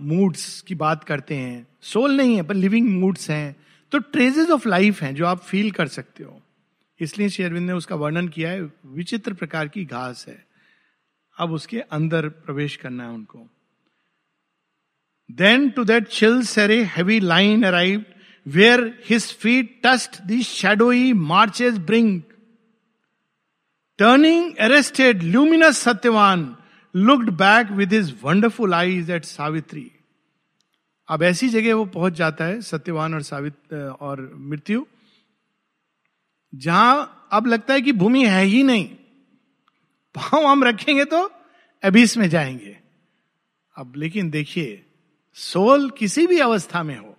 [0.00, 3.56] मूड्स की बात करते हैं। सोल नहीं है, पर लिविंग मूड्स हैं।
[3.92, 6.40] तो ट्रेजेस ऑफ़ लाइफ हैं जो आप फील कर सकते हो।
[7.00, 10.51] इसलिए शेरविंद ने उसका वर्णन किया है, विचित्र प्रकार की घास है।
[11.38, 13.46] अब उसके अंदर प्रवेश करना है उनको।
[15.30, 18.04] Then to that chill sere heavy line arrive
[18.46, 22.20] where his feet touched the shadowy marches brink
[23.98, 26.56] turning arrested luminous Satyavan
[26.94, 29.90] looked back with his wonderful eyes at Savitri
[31.08, 34.84] अब ऐसी जगह वो पहुँच जाता है सत्यवान और सावित और मृत्यु,
[36.52, 38.88] जहाँ अब लगता है कि भूमि है ही नहीं।
[40.14, 41.32] पाँव हम रखेंगे तो
[41.82, 42.78] अभीस में जाएँगे।
[43.76, 44.86] अब लेकिन देखिए,
[45.34, 47.16] सोल किसी भी अवस्था में हो,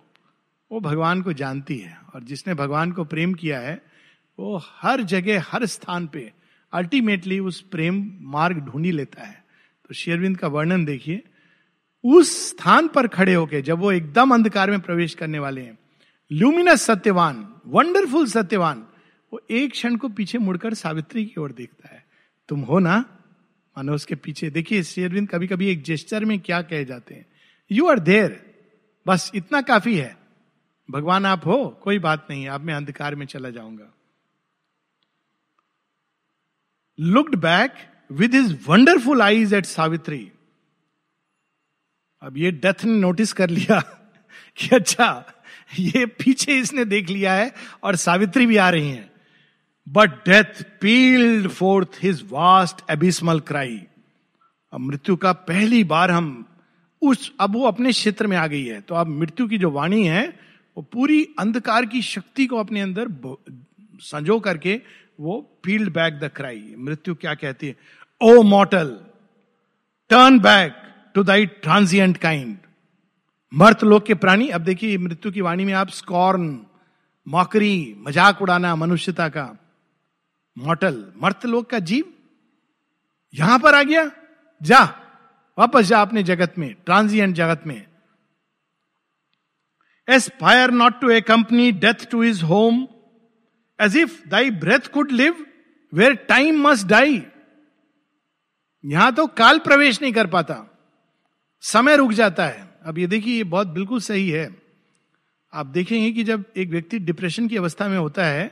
[0.72, 3.82] वो भगवान को जानती है और जिसने भगवान को प्रेम किया है,
[4.38, 6.32] वो हर जगह, हर स्थान पे
[6.72, 9.44] अल्टीमेटली उस प्रेम मार्ग ढूंढी लेता है।
[9.88, 11.22] तो शेरविंद का वर्णन देखिए,
[12.04, 15.78] उस स्थान पर खड़े होके जब वो एकदम अंधकार में प्रवेश करने वाले हैं
[16.32, 18.86] ल्यूमिनस सत्यवान वंडरफुल सत्यवान,
[19.32, 22.03] वो एक क्षण को पीछे मुड़कर सावित्री की ओर देखता है।
[22.48, 22.98] तुम हो ना?
[23.76, 27.26] मानो उसके पीछे, देखिए शेरविंद कभी कभी एक जेस्टर में क्या कहे जाते हैं?
[27.72, 28.54] यू आर देर
[29.06, 30.16] बस इतना काफ़ी है।
[30.90, 33.94] भगवान, आप हो, कोई बात नहीं अब मैं अंधकार में चला जाऊँगा।
[37.00, 37.74] Looked back
[38.12, 40.32] with his wonderful eyes at Savitri
[42.22, 43.80] अब ये डेथ ने नोटिस कर लिया
[44.56, 45.32] कि अच्छा
[45.78, 49.13] ये पीछे इसने देख लिया है और सावित्री भी आ रही हैं।
[49.86, 53.80] But death pealed forth his vast abysmal cry
[54.72, 56.44] अब मृत्यु का पहली बार हम
[57.02, 60.06] उस, अब वो अपने क्षेत्र में आ गई है। तो अब मृत्यु की जो वाणी
[60.06, 60.26] है,
[60.76, 63.08] वो पूरी अंधकार की शक्ति को अपने अंदर
[64.02, 64.80] संजो करके
[65.20, 67.76] वो फ़ील्ड बैक द क्राई मृत्यु क्या कहती है?
[68.20, 68.88] O mortal
[70.10, 70.76] turn back
[71.14, 72.56] to thy transient kind
[73.52, 76.58] मर्त लोक के प्राणी, अब देखिए, मृत्यु की वाणी में आप स्कॉर्न
[77.26, 79.44] मौकरी मज़ाक उड़ाना, मनुष्यता का।
[80.56, 82.04] मॉटल मर्त लोक का जीव,
[83.34, 84.10] यहाँ पर आ गया।
[84.60, 84.82] जा,
[85.58, 87.86] वापस जा अपने जगत में ट्रांसियंट जगत में।
[90.08, 92.86] Aspire not to accompany death to his home
[93.78, 95.44] as if thy breath could live
[95.92, 97.22] where time must die
[98.84, 100.56] यहाँ तो काल प्रवेश नहीं कर पाता।
[101.62, 104.48] समय रुक जाता है। अब ये देखिए, ये बहुत बिल्कुल सही है।
[105.52, 108.46] आप देखेंगे कि जब एक व्यक्ति डिप्रेशन की अवस्था में होता है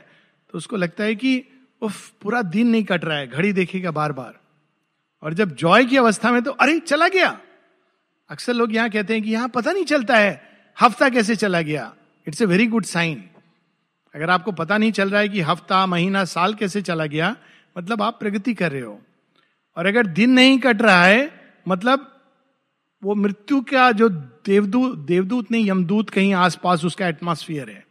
[0.53, 1.43] तो उसको लगता है कि
[1.87, 4.33] पूरा दिन नहीं कट रहा है, घड़ी देखेगा बार बार
[5.23, 7.37] और जब जॉय की अवस्था में तो अरे, चला गया।
[8.29, 10.41] अक्सर लोग यहाँ कहते हैं कि यहाँ पता नहीं चलता है,
[10.77, 11.93] हफ़्ता कैसे चला गया।
[12.27, 13.23] It's a very good sign
[14.13, 17.35] अगर आपको पता नहीं चल रहा है कि हफ़्ता, महीना, साल कैसे चला गया
[17.75, 18.99] मतलब आप प्रगति कर रहे हो।
[19.77, 21.29] और अगर दिन नहीं कट रहा है
[21.65, 22.09] मतलब
[23.03, 27.83] वो मृत्यु का जो देवदूत देवदूत नहीं, यमदूत कहीं आसपास उसका एटमोस्फियर है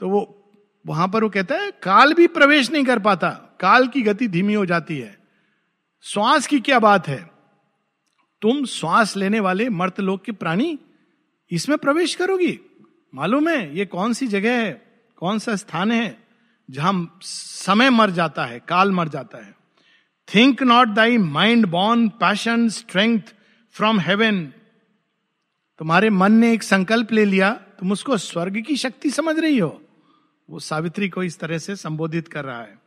[0.00, 0.20] तो वो
[0.86, 4.54] वहाँ पर वो कहता है, काल भी प्रवेश नहीं कर पाता। काल की गति धीमी
[4.54, 5.18] हो जाती है।
[6.02, 7.30] श्वास की क्या बात है?
[8.42, 10.78] तुम श्वास लेने वाले मर्त लोग के प्राणी
[11.50, 12.60] इसमें प्रवेश करोगी?
[13.14, 14.82] मालूम है, ये कौन सी जगह है,
[15.16, 16.24] कौन सा स्थान है,
[16.70, 19.54] जहाँ समय मर जाता है, काल मर जाता है?
[20.34, 23.20] Think not thy mind born passion strength
[23.70, 24.52] from heaven
[25.78, 29.81] तुम्हारे मन ने एक संकल्प ले लिया, तुम उसको स्वर्ग की शक्ति समझ रही हो।
[30.50, 32.78] वो सावित्री को इस तरह से संबोधित कर रहा है।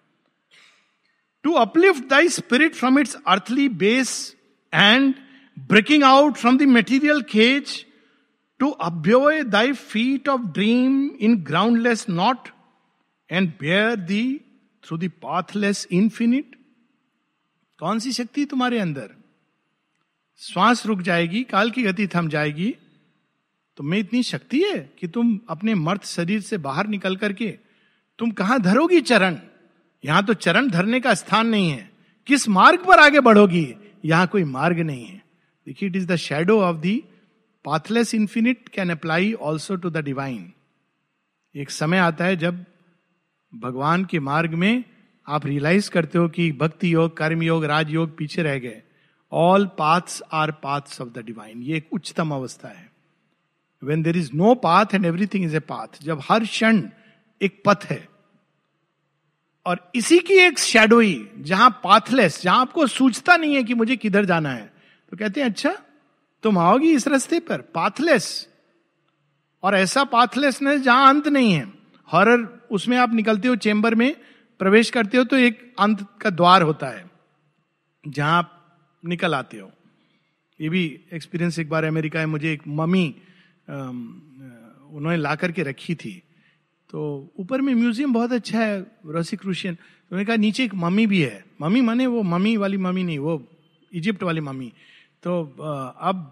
[1.44, 4.36] To uplift thy spirit from its earthly base
[4.74, 5.16] and
[5.60, 7.86] breaking out from the material cage
[8.60, 12.50] to upbuoy thy feet of dream in groundless naught
[13.32, 14.42] and bear thee
[14.84, 16.56] through the pathless infinite
[17.80, 19.12] कौन सी शक्ति तुम्हारे अंदर?
[20.38, 22.76] श्वास रुक जाएगी, काल की गति थम जाएगी
[23.78, 27.48] तुम्हें इतनी शक्ति है कि तुम अपने मर्थ शरीर से बाहर निकल करके
[28.20, 29.38] तुम कहाँ धरोगी चरण?
[30.04, 31.90] यहाँ तो चरण धरने का स्थान नहीं है।
[32.28, 33.76] किस मार्ग पर आगे बढ़ोगी?
[34.06, 35.22] यहाँ कोई मार्ग नहीं है।
[35.68, 37.04] देखिए it is the shadow of the
[37.66, 40.52] pathless infinite can apply also to the divine
[41.56, 42.66] एक समय आता है जब
[43.54, 44.84] भगवान के मार्ग में
[45.28, 48.82] आप रियलाइज़ करते हो कि भक्ति योग, कर्म योग, राजयोग पीछे रह गए।
[49.32, 52.95] All paths are paths of the divine ये एक उच्चतम अवस्था है।
[53.82, 56.82] When there is no path and everything is a path जब हर क्षण
[57.42, 58.08] एक पथ है,
[59.66, 64.26] और इसी की एक शेडोई जहाँ पाथलेस जहाँ आपको सूझता नहीं है कि मुझे किधर
[64.26, 64.66] जाना है
[65.12, 65.76] तो कहते हैं अच्छा
[66.44, 68.28] तुम आओगी इस रास्ते पर पाथलेस
[69.64, 71.66] और ऐसा पाथलेसनेस जहाँ अंत नहीं है
[72.10, 74.16] हॉरर उसमें आप निकलते हो चेंबर में,
[74.60, 77.06] प्रवेश करते हो तो एक अंत का द्वार होता है,
[78.04, 78.52] जहाँ आप
[79.04, 79.72] निकल आते हो।
[80.60, 80.84] ये भी
[81.14, 83.16] एक्सपीरियंस एक बार अमेरिका है मुझे एक मम्मी
[83.68, 86.22] उन्होंने ला करके रखी थी।
[86.90, 91.06] तो ऊपर में म्यूज़ियम बहुत अच्छा है, रसिक क्रूशियन तो उन्होंने कहा, नीचे एक मम्मी
[91.08, 93.42] भी है। मम्मी माने वो मम्मी वाली मम्मी नहीं, वो
[93.92, 94.72] इजिप्ट वाली मम्मी।
[95.24, 95.42] तो
[96.00, 96.32] अब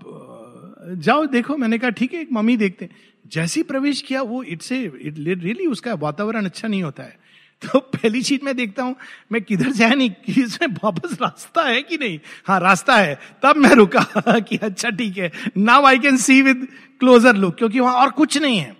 [1.00, 2.90] जाओ देखो, मैंने कहा, ठीक है, एक मम्मी देखते
[3.26, 7.22] जैसे प्रवेश किया, वो इट्स इट रियली उसका वातावरण अच्छा नहीं होता है।
[7.62, 8.96] तो पहली चीज़ मैं देखता हूँ,
[9.32, 12.20] मैं किधर जाए नहीं, कि इसमें वापस रास्ता है कि नहीं?
[12.46, 16.68] हाँ रास्ता है। तब मैं रुका कि अच्छा ठीक है। Now I can see with
[17.04, 18.76] closer look, क्योंकि वहाँ और कुछ नहीं है।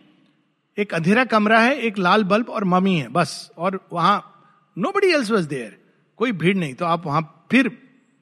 [0.78, 4.30] एक अंधेरा कमरा है, एक लाल बल्ब और मम्मी है, बस। और वहाँ
[4.78, 5.76] nobody else was there
[6.18, 7.70] कोई भीड़ नहीं तो आप वहाँ फिर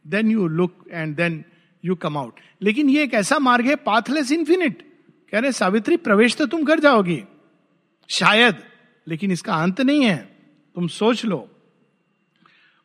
[0.08, 1.44] then you look and then
[1.86, 4.82] you come out लेकिन ये एक ऐसा मार्ग है पाथलेस इंफिनिट
[5.32, 7.24] कह रहे सावित्री, प्रवेश तो तुम कर जाओगी।
[8.10, 8.56] शायद,
[9.08, 10.18] लेकिन इसका अंत नहीं है।
[10.76, 11.48] तुम सोच लो।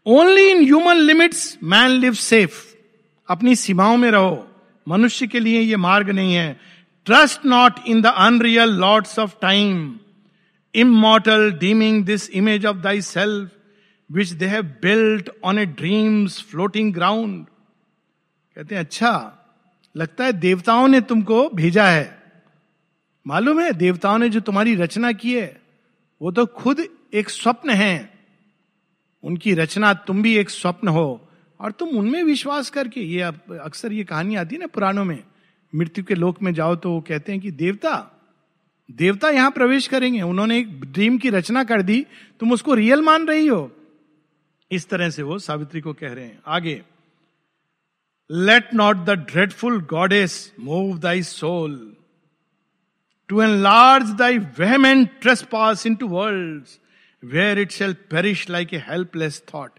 [0.07, 2.65] Only in human limits man live safe
[3.29, 4.49] अपनी सीमाओं में रहो।
[4.89, 6.76] मनुष्य के लिए यह मार्ग नहीं है।
[7.07, 9.99] Trust not in the unreal lords of time
[10.75, 13.51] immortal deeming this image of thy self
[14.13, 17.47] which they have built on a dreams floating ground
[18.57, 19.33] कहते हैं अच्छा
[19.97, 22.23] लगता है देवताओं ने तुमको भेजा है।
[23.27, 25.61] मालूम है, देवताओं ने जो तुम्हारी रचना की है,
[26.23, 28.19] वो तो खुद एक स्वप्न है।
[29.23, 31.29] उनकी रचना तुम भी एक स्वप्न हो।
[31.61, 33.21] और तुम उनमें विश्वास करके, ये
[33.61, 35.23] अक्सर ये कहानी आती है ना पुराणों में
[35.77, 37.95] मृत्यु के लोक में जाओ तो वो कहते हैं कि देवता
[38.89, 42.05] देवता यहाँ प्रवेश करेंगे। उन्होंने एक ड्रीम की रचना कर दी।
[42.41, 43.71] तुम उसको रियल मान रही हो।
[44.71, 46.81] इस तरह से वो सावित्री को कह रहे हैं। आगे
[48.31, 51.75] let not the dreadful goddess move thy soul
[53.29, 56.65] to enlarge thy vehement trace pass into world
[57.23, 59.79] where it shall perish like a helpless thought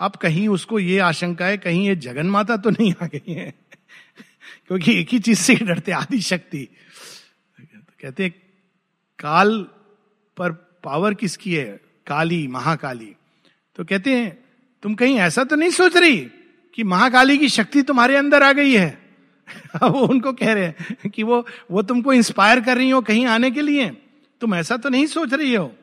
[0.00, 3.52] अब कहीं उसको ये आशंका है, कहीं ये जगन माता तो नहीं आ गई है।
[4.66, 6.68] क्योंकि एक ही चीज़ से डरते आदि शक्ति।
[8.00, 8.34] कहते हैं,
[9.18, 9.62] काल
[10.36, 10.52] पर
[10.84, 11.80] पावर किसकी है?
[12.06, 13.16] काली, महाकाली।
[13.76, 14.44] तो कहते हैं,
[14.82, 16.16] तुम कहीं ऐसा तो नहीं सोच रही
[16.74, 19.04] कि महाकाली की शक्ति तुम्हारे अंदर आ गई है?
[19.82, 23.50] वो उनको कह रहे हैं कि वो वो तुमको इंस्पायर कर रही हो कहीं आने
[23.50, 23.90] के लिए।
[24.40, 25.74] तुम ऐसा तो नहीं सोच रही हो।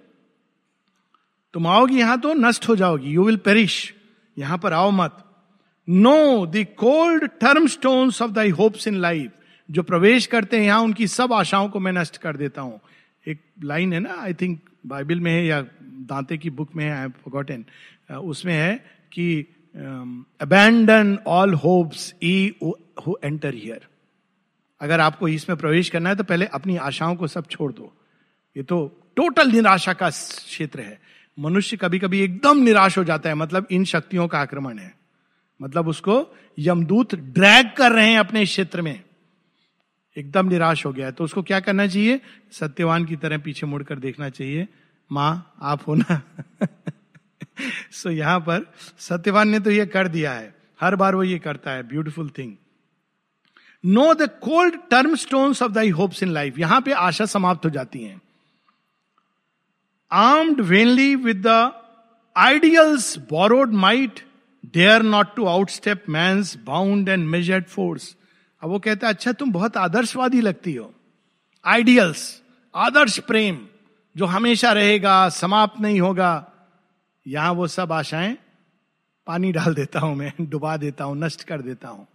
[1.53, 3.93] तुम आओगी यहाँ तो नष्ट हो जाओगी। यू विल पेरिश
[4.38, 5.30] यहाँ पर आओ मत।
[5.88, 6.45] No
[6.77, 9.32] cold term stone of thy hopes in life
[9.69, 12.79] जो प्रवेश करते हैं यहाँ, उनकी सब आशाओं को मैं नष्ट कर देता हूँ।
[13.25, 15.61] एक लाइन है ना आई थिंक बाइबल में है या
[16.09, 17.65] दांते की बुक में है आई फॉरगॉटन
[18.19, 18.73] उसमें है
[19.11, 19.39] कि
[20.41, 22.53] abandon all hopes ye
[23.05, 23.88] who enter here
[24.82, 27.93] अगर आपको इसमें प्रवेश करना है तो पहले अपनी आशाओं को सब छोड़ दो।
[28.55, 30.99] ये तो टोटल निराशा का क्षेत्र है।
[31.38, 34.93] मनुष्य कभी कभी एकदम निराश हो जाता है मतलब इन शक्तियों का आक्रमण है।
[35.62, 36.28] मतलब उसको
[36.59, 39.03] यमदूत ड्रैग कर रहे हैं अपने क्षेत्र में।
[40.18, 42.22] एकदम निराश हो गया है। तो उसको क्या करना चाहिए?
[42.51, 44.68] सत्यवान की तरह पीछे मुड़कर देखना चाहिए।
[45.12, 46.22] माँ आप हो ना?
[47.91, 51.39] सो so, यहाँ पर सत्यवान ने तो ये कर दिया है। हर बार वो ये
[51.39, 52.55] करता है। Beautiful thing
[53.86, 57.70] no the cold term stone of thy hopes in life यहाँ पे आशा समाप्त हो
[57.70, 58.22] जाती है।
[60.12, 61.72] Armed vainly with the
[62.38, 64.30] ideals borrowed might
[64.66, 68.16] dare not to outstep my bound and measured force
[68.64, 70.93] अब वो कहता है अच्छा तुम बहुत आदर्शवादी लगती हो।
[71.66, 72.41] आइडियल्स
[72.76, 73.68] आदर्श प्रेम,
[74.18, 76.51] जो हमेशा रहेगा, समाप्त नहीं होगा।
[77.28, 78.38] यहाँ वो सब आशाएँ
[79.28, 82.07] पानी डाल देता हूँ मैं, डुबा देता हूँ, नष्ट कर देता हूँ।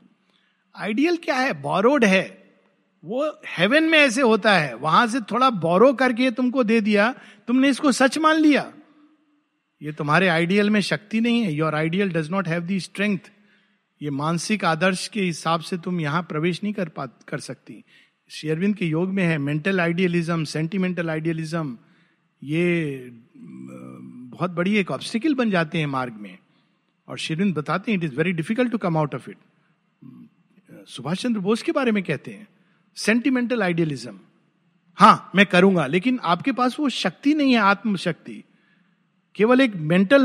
[0.77, 1.63] आइडियल क्या है?
[1.63, 2.55] बोरोड है।
[3.05, 7.15] वो हेवन में ऐसे होता है। वहाँ से थोड़ा बोरो करके तुमको दे दिया,
[7.47, 8.73] तुमने इसको सच मान लिया।
[9.81, 13.31] ये तुम्हारे आइडियल में शक्ति नहीं है। Your ideal does not have the strength
[14.01, 17.83] ये मानसिक आदर्श के हिसाब से तुम यहाँ प्रवेश नहीं कर पा कर सकती।
[18.31, 21.77] शेयरविंद के योग में है मेंटल आइडियलिज्म सेंटिमेंटल आइडियलिज्म
[22.43, 23.11] ये
[24.33, 26.37] बहुत बड़ी एक ऑब्स्टिकल बन जाते हैं मार्ग में।
[27.09, 29.37] और शेरविंद बताते हैं it is very difficult to come out of it
[30.89, 32.47] Subhash Chandra Bose के बारे में कहते हैं
[32.97, 34.19] सेंटिमेंटल आइडियलिज्म
[34.99, 38.43] हाँ मैं करूँगा, लेकिन आपके पास वो शक्ति नहीं है, आत्मशक्ति।
[39.37, 40.23] केवल एक मेंटल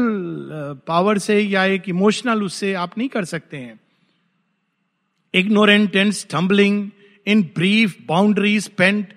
[0.87, 3.79] पावर से या एक इमोशनल उससे आप नहीं कर सकते हैं।
[5.33, 6.89] Ignorant and stumbling
[7.27, 9.13] in brief boundary spent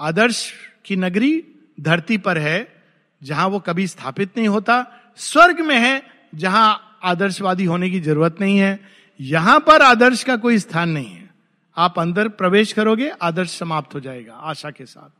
[0.00, 0.52] आदर्श
[0.84, 1.44] की नगरी
[1.80, 2.82] धरती पर है,
[3.22, 4.84] जहाँ वो कभी स्थापित नहीं होता।
[5.16, 6.02] स्वर्ग में है,
[6.34, 8.78] जहाँ आदर्शवादी होने की ज़रूरत नहीं है।
[9.20, 11.30] यहाँ पर आदर्श का कोई स्थान नहीं है।
[11.76, 15.10] आप अंदर प्रवेश करोगे, आदर्श समाप्त हो जाएगा, आशा के साथ।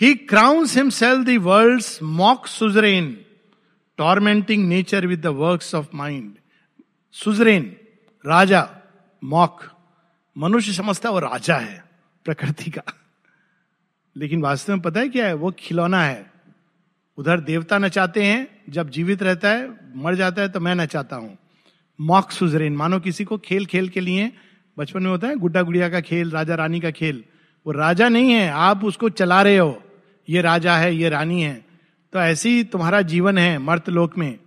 [0.00, 3.18] He crowns himself the world mock suzerain
[3.96, 6.32] tormenting nature with the works of mind
[7.12, 7.76] suzerain
[8.26, 8.70] Raja
[9.24, 9.64] mock
[10.38, 11.84] मनुष्य समझता वो राजा है,
[12.24, 12.82] प्रकृति का।
[14.16, 15.34] लेकिन वास्तव में पता है क्या है?
[15.34, 16.30] वो खिलौना है।
[17.18, 21.38] उधर देवता नचाते हैं, जब जीवित रहता है, मर जाता है तो मैं नचाता हूँ।
[22.00, 24.32] मॉक सुजरेन मानो किसी को खेल खेल के लिए,
[24.78, 27.24] बचपन में होता है, गुड्डा गुड़िया का खेल, राजा रानी का खेल।
[27.66, 29.82] वो राजा नहीं है, आप उसको चला रहे हो।
[30.28, 31.65] ये राजा है, ये रानी है।
[32.12, 34.38] तो ऐसे ही तुम्हारा जीवन है मर्त लोक में।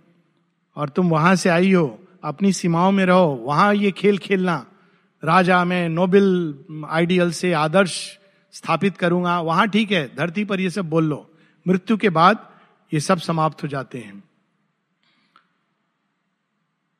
[0.76, 4.66] और तुम वहाँ से आई हो, अपनी सीमाओं में रहो, वहाँ ये खेल खेलना।
[5.24, 6.54] राजा मैं नोबेल
[6.88, 8.18] आइडियल से आदर्श
[8.52, 11.30] स्थापित करूँगा, वहाँ ठीक है, धरती पर ये सब बोल लो।
[11.68, 12.48] मृत्यु के बाद
[12.94, 14.24] ये सब समाप्त हो जाते हैं।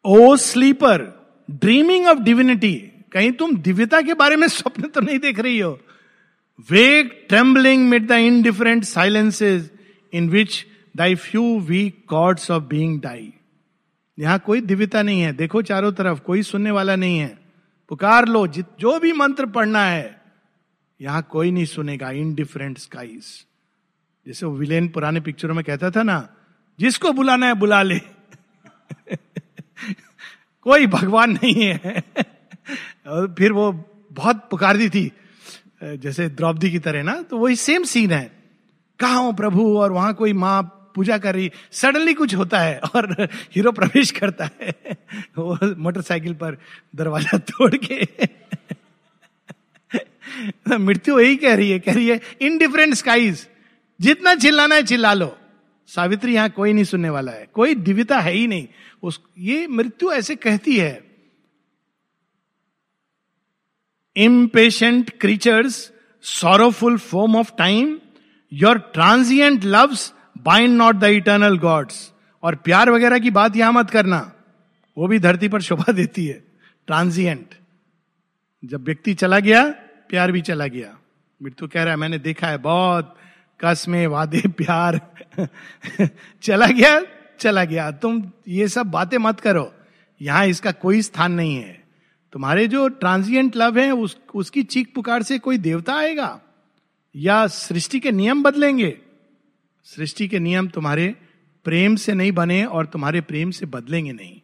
[0.05, 2.75] O sleeper dreaming of divinity
[3.13, 5.81] कहीं तुम दिव्यता के बारे में स्वप्न तो नहीं देख रही हो?
[6.71, 9.71] Wake trembling mid the indifferent silences
[10.13, 13.33] in which thy few weak gods of being die
[14.19, 17.39] यहाँ कोई दिव्यता नहीं है। देखो चारों तरफ़, कोई सुनने वाला नहीं है।
[17.89, 20.23] पुकार लो, जित, जो भी मंत्र पढ़ना है,
[21.01, 23.47] यहाँ कोई नहीं सुनेगा। इन डिफरेंट स्काईज
[24.27, 26.29] जैसे वो विलेन पुराने पिक्चरों में कहता था ना,
[26.81, 27.99] जिसको बुलाना है, बुला ले।
[30.63, 32.05] कोई भगवान नहीं है।
[33.07, 35.13] और फिर वो बहुत पुकार दी थी।
[35.83, 38.40] जैसे द्रौपदी की तरह ना तो वही सेम सीन है।
[39.01, 39.79] कहा हो प्रभु?
[39.79, 40.63] और वहाँ कोई माँ
[40.95, 44.75] पूजा कर रही। सडनली कुछ होता है और हीरो प्रवेश करता है।
[45.39, 46.57] वो मोटरसाइकिल पर
[46.97, 48.09] दरवाज़ा तोड़ के।
[50.77, 53.47] मृत्यु यही कह रही है। कह रही है इन डिफरेंट स्काईज
[54.01, 55.37] जितना चिल्लाना है चिल्ला लो।
[55.89, 58.69] सावित्री यहाँ कोई नहीं सुनने वाला है। कोई दिव्यता है ही नहीं।
[59.03, 61.11] उस, ये मृत्यु ऐसे कहती है।
[64.17, 65.93] Impatient creatures
[66.23, 67.99] sorrowful form of time
[68.53, 73.91] your transient loves bind not the eternal gods और प्यार वगैरह की बात यहाँ मत
[73.91, 74.33] करना।
[74.99, 76.45] वो भी धरती पर शोभा देती है।
[76.87, 77.55] ट्रांसियंट
[78.65, 79.71] जब व्यक्ति चला गया
[80.09, 80.99] प्यार भी चला गया।
[81.43, 83.17] मृत्यु कह रहा है मैंने देखा है बहुत
[83.61, 85.01] कसमे वादे प्यार
[86.43, 87.03] चला गया
[87.41, 89.75] चला गया। तुम ये सब बातें मत करो।
[90.23, 91.85] यहाँ इसका कोई स्थान नहीं है।
[92.33, 96.41] तुम्हारे जो ट्रांजिएंट लव है उस, उसकी चीख पुकार से कोई देवता आएगा?
[97.17, 98.99] या सृष्टि के नियम बदलेंगे?
[99.85, 101.17] सृष्टि के नियम तुम्हारे
[101.65, 104.41] प्रेम से नहीं बने और तुम्हारे प्रेम से बदलेंगे नहीं।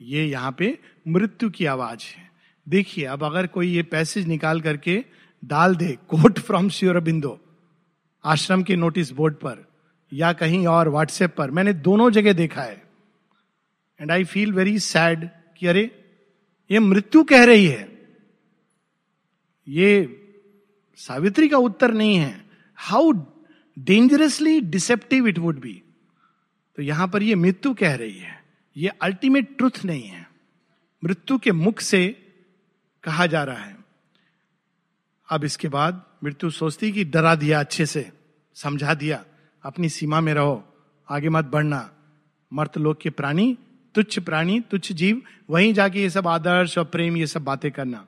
[0.00, 0.78] ये यहाँ पे
[1.08, 2.30] मृत्यु की आवाज़ है।
[2.68, 5.04] देखिए, अब अगर कोई ये पैसेज निकाल करके
[5.44, 7.40] डाल दे कोट फ्रॉम श्योरबिंदो
[8.24, 9.68] आश्रम के नोटिस बोर्ड पर
[10.12, 12.82] या कहीं और व्हाट्सएप पर, मैंने दोनों जगह देखा है।
[14.00, 15.28] And I feel very sad
[15.58, 16.04] कि अरे,
[16.70, 17.98] ये मृत्यु कह रही है।
[19.68, 20.16] ये
[21.00, 22.44] सावित्री का उत्तर नहीं है।
[22.76, 23.12] How
[23.78, 25.82] dangerously deceptive it would be
[26.76, 28.44] तो यहाँ पर ये मृत्यु कह रही है।
[28.76, 30.28] ये अल्टीमेट ट्रुथ नहीं है।
[31.04, 32.08] मृत्यु के मुख से
[33.04, 33.76] कहा जा रहा है।
[35.30, 38.10] अब इसके बाद मृत्यु सोचती कि डरा दिया, अच्छे से
[38.54, 39.24] समझा दिया।
[39.62, 40.64] अपनी सीमा में रहो।
[41.10, 41.90] आगे मत बढ़ना।
[42.52, 43.58] मर्त लोग के प्राणी,
[43.94, 48.06] तुच्छ प्राणी, तुच्छ जीव, वहीं जाके ये सब आदर्श और प्रेम, ये सब बातें करना।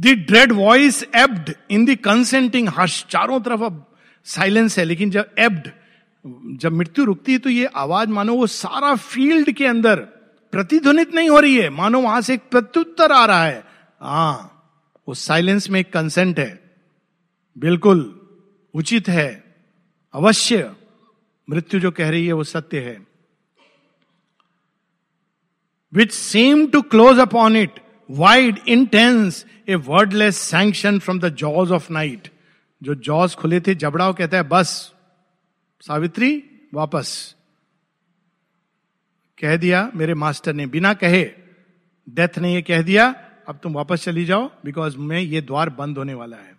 [0.00, 3.84] Dread voice ebbed in the consenting hush चारों तरफ़ अब
[4.24, 5.70] साइलेंस है, लेकिन जब एब्ड
[6.60, 9.96] जब मृत्यु रुकती है तो ये आवाज़ मानो वो सारा फ़ील्ड के अंदर
[10.52, 13.64] प्रतिध्वनित नहीं हो रही है। मानो वहाँ से एक प्रत्युत्तर आ रहा है।
[14.00, 14.32] हा,
[15.08, 16.74] वो साइलेंस में एक कंसेंट है।
[17.58, 18.20] बिल्कुल
[18.74, 19.44] उचित है।
[20.14, 20.70] अवश्य
[21.48, 23.06] मृत्यु जो कह रही है, वो सत्य है।
[25.92, 27.80] Which seem to close upon it
[28.10, 32.28] wide intense a wordless sanction from the jaws of night
[32.82, 34.92] जो जॉज खुले थे जबड़ाओ कहता है, बस,
[35.80, 36.42] सावित्री,
[36.74, 37.34] वापस।
[39.40, 41.30] कह दिया मेरे मास्टर ने। बिना कहे,
[42.10, 43.14] डेथ ने ये कह दिया,
[43.48, 46.56] अब तुम वापस चली जाओ बिकॉज़ मैं ये द्वार बंद होने वाला है।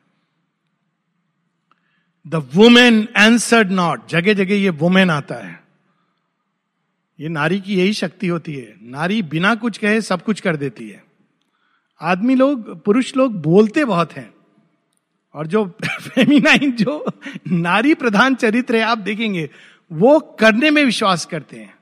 [2.28, 5.64] द वुमेन एंसर्ड नॉट जगह जगह ये वुमेन आता है।
[7.20, 10.90] ये नारी की यही शक्ति होती है। नारी बिना कुछ कहे, सब कुछ कर देती
[10.90, 11.11] है।
[12.02, 14.34] आदमी लोग, पुरुष लोग बोलते बहुत हैं।
[15.36, 17.06] और जो फेमिनाइन जो
[17.48, 19.50] नारी प्रधान चरित्र है, आप देखेंगे,
[19.92, 21.74] वो करने में विश्वास करते हैं।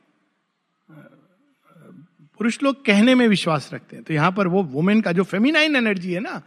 [2.40, 5.76] पुरुष लोग कहने में विश्वास रखते हैं। तो यहाँ पर वो वुमेन का जो फेमिनाइन
[5.76, 6.42] एनर्जी है ना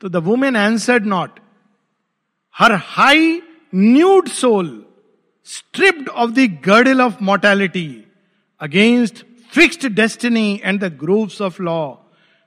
[0.00, 1.38] तो the woman answered not
[2.54, 3.40] her high
[3.74, 4.84] nude soul
[5.44, 8.04] stripped of the girdle of mortality
[8.60, 11.94] against fixed destiny and the grooves of law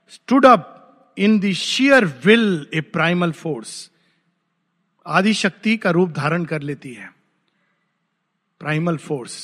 [0.08, 0.71] stood up
[1.16, 3.90] in the sheer will a primal force
[5.06, 7.10] आदि शक्ति का रूप धारण कर लेती है
[8.60, 9.34] primal force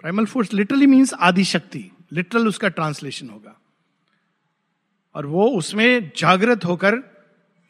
[0.00, 3.58] primal force literally means आदि शक्ति लिटरल उसका ट्रांसलेशन होगा
[5.14, 7.02] और वो उसमें जागृत होकर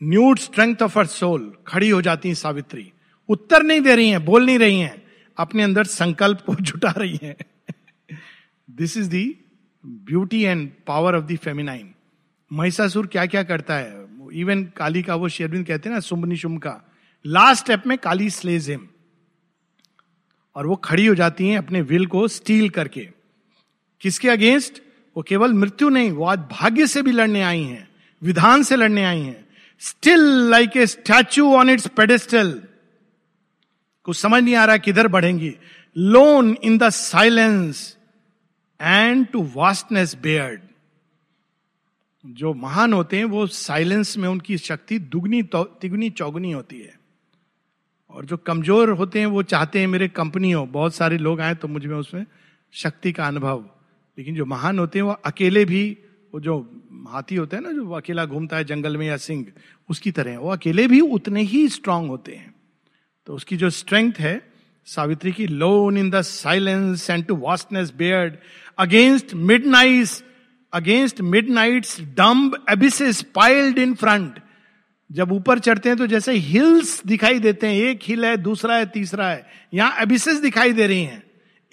[0.01, 2.91] nude strength of her soul खड़ी हो जाती है सावित्री
[3.29, 5.03] उत्तर नहीं दे रही हैं बोल नहीं रही हैं
[5.39, 7.37] अपने अंदर संकल्प को जुटा रही हैं
[8.69, 9.25] this is the
[9.85, 11.93] beauty and power of the feminine
[12.53, 14.07] Mahishasura क्या क्या करता है?
[14.33, 16.81] इवन काली का वो शेरविंद कहते हैं ना सुम्भ शुम का।
[17.25, 18.89] लास्ट स्टेप में काली स्लेज हिम
[20.57, 23.09] और वो खड़ी हो जाती हैं अपने विल को स्टील करके।
[24.03, 24.83] किसके अगेंस्ट
[25.17, 27.89] वो केवल मृत्यु नहीं, वो आज भाग्य से भी लड़ने आई हैं,
[28.23, 29.47] विधान से लड़ने आई हैं।
[29.83, 32.63] Still like a statue on its pedestal
[34.05, 35.55] कुछ समझ नहीं आ रहा किधर बढ़ेंगी।
[35.97, 37.97] Lone in the silence
[38.81, 40.61] and to vastness bared
[42.27, 46.95] जो महान होते हैं, वो साइलेंस में उनकी शक्ति दुगनी तिगुनी चौगनी होती है।
[48.11, 51.55] और जो कमज़ोर होते हैं, वो चाहते हैं, मेरे कंपनी हो, बहुत सारे लोग आए
[51.55, 52.27] तो मुझमें उसमें
[52.73, 53.65] शक्ति का अनुभव।
[54.19, 55.99] लेकिन जो महान होते हैं, वो अकेले भी,
[56.35, 59.47] वो जो हाथी होता है ना, जो अकेला घूमता है जंगल में या सिंह,
[59.89, 62.55] उसकी तरह वो अकेले भी उतने ही स्ट्रांग होते हैं।
[63.27, 64.53] तो उसकी जो स्ट्रेंथ है,
[64.85, 68.37] सावित्री की lone in the silence and to vastness bared
[68.79, 69.35] against
[69.67, 70.25] midnight's
[70.73, 71.21] against
[71.51, 74.39] midnight's dumb abysses piled in front
[75.11, 78.87] जब ऊपर चढ़ते हैं तो जैसे हिल्स दिखाई देते हैं, एक हिल है, दूसरा है,
[78.87, 81.23] तीसरा है। यहाँ एबिसेस दिखाई दे रही हैं।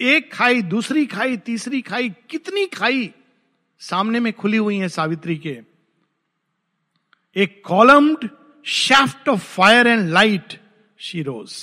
[0.00, 3.10] एक खाई, दूसरी खाई, तीसरी खाई, कितनी खाई
[3.78, 5.58] सामने में खुली हुई है सावित्री के।
[7.36, 8.28] एक columned
[8.64, 10.60] shaft of fire and light
[10.98, 11.54] she rose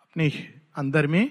[0.00, 0.32] अपने
[0.76, 1.30] अंदर में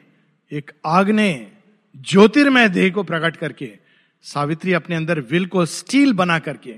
[0.51, 1.51] एक आग्ने
[1.95, 3.84] ज्योतिर्मय देह को प्रकट करके
[4.25, 6.71] सावित्री अपने अंदर विल को स्टील बना करके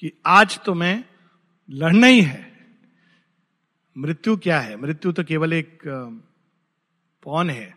[0.00, 1.04] कि आज तो मैं
[1.70, 2.52] लड़ना ही है।
[3.98, 4.76] मृत्यु क्या है?
[4.76, 5.78] मृत्यु तो केवल एक
[7.22, 7.74] पौन है।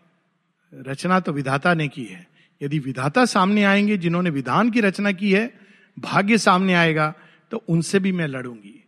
[0.74, 2.26] रचना तो विधाता ने की है।
[2.62, 5.60] यदि विधाता सामने आएँगे, जिन्होंने विधान की रचना की है,
[5.98, 7.14] भाग्य सामने आएगा
[7.50, 8.84] तो उनसे भी मैं लड़ूँगी।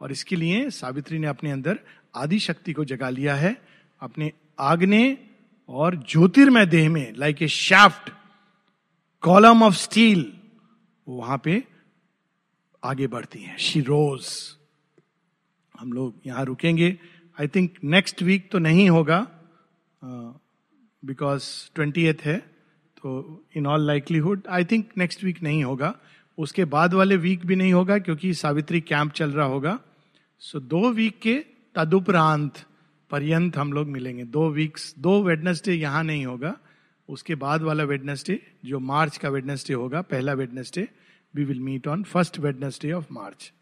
[0.00, 1.78] और इसके लिए सावित्री ने अपने अंदर
[2.16, 3.56] आदि शक्ति को जगा लिया है।
[4.00, 5.18] अपने आग्ने
[5.68, 8.10] और ज्योतिर्मय देह में like a shaft
[9.22, 10.20] column of steel
[11.06, 11.62] वहाँ पे
[12.82, 14.26] आगे बढ़ती हैं। शी रोज
[15.74, 16.98] हम लोग यहाँ रुकेंगे।
[17.38, 19.18] आई थिंक नेक्स्ट वीक तो नहीं होगा
[21.02, 21.44] बिकॉज़
[21.74, 22.36] ट्वेंटी एथ है
[22.96, 25.94] तो in all likelihood I think next week नहीं होगा।
[26.38, 29.78] उसके बाद वाले वीक भी नहीं होगा क्योंकि सावित्री कैंप चल रहा होगा।
[30.42, 31.34] सो so, दो वीक के
[31.74, 32.64] तदुपरांत
[33.10, 36.56] पर्यंत हम लोग मिलेंगे। दो वीक्स दो वेडनेसडे यहाँ नहीं होगा।
[37.08, 40.86] उसके बाद वाला वेडनेसडे जो मार्च का वेडनेसडे होगा, पहला Wednesday
[41.34, 43.52] we will meet on first Wednesday of March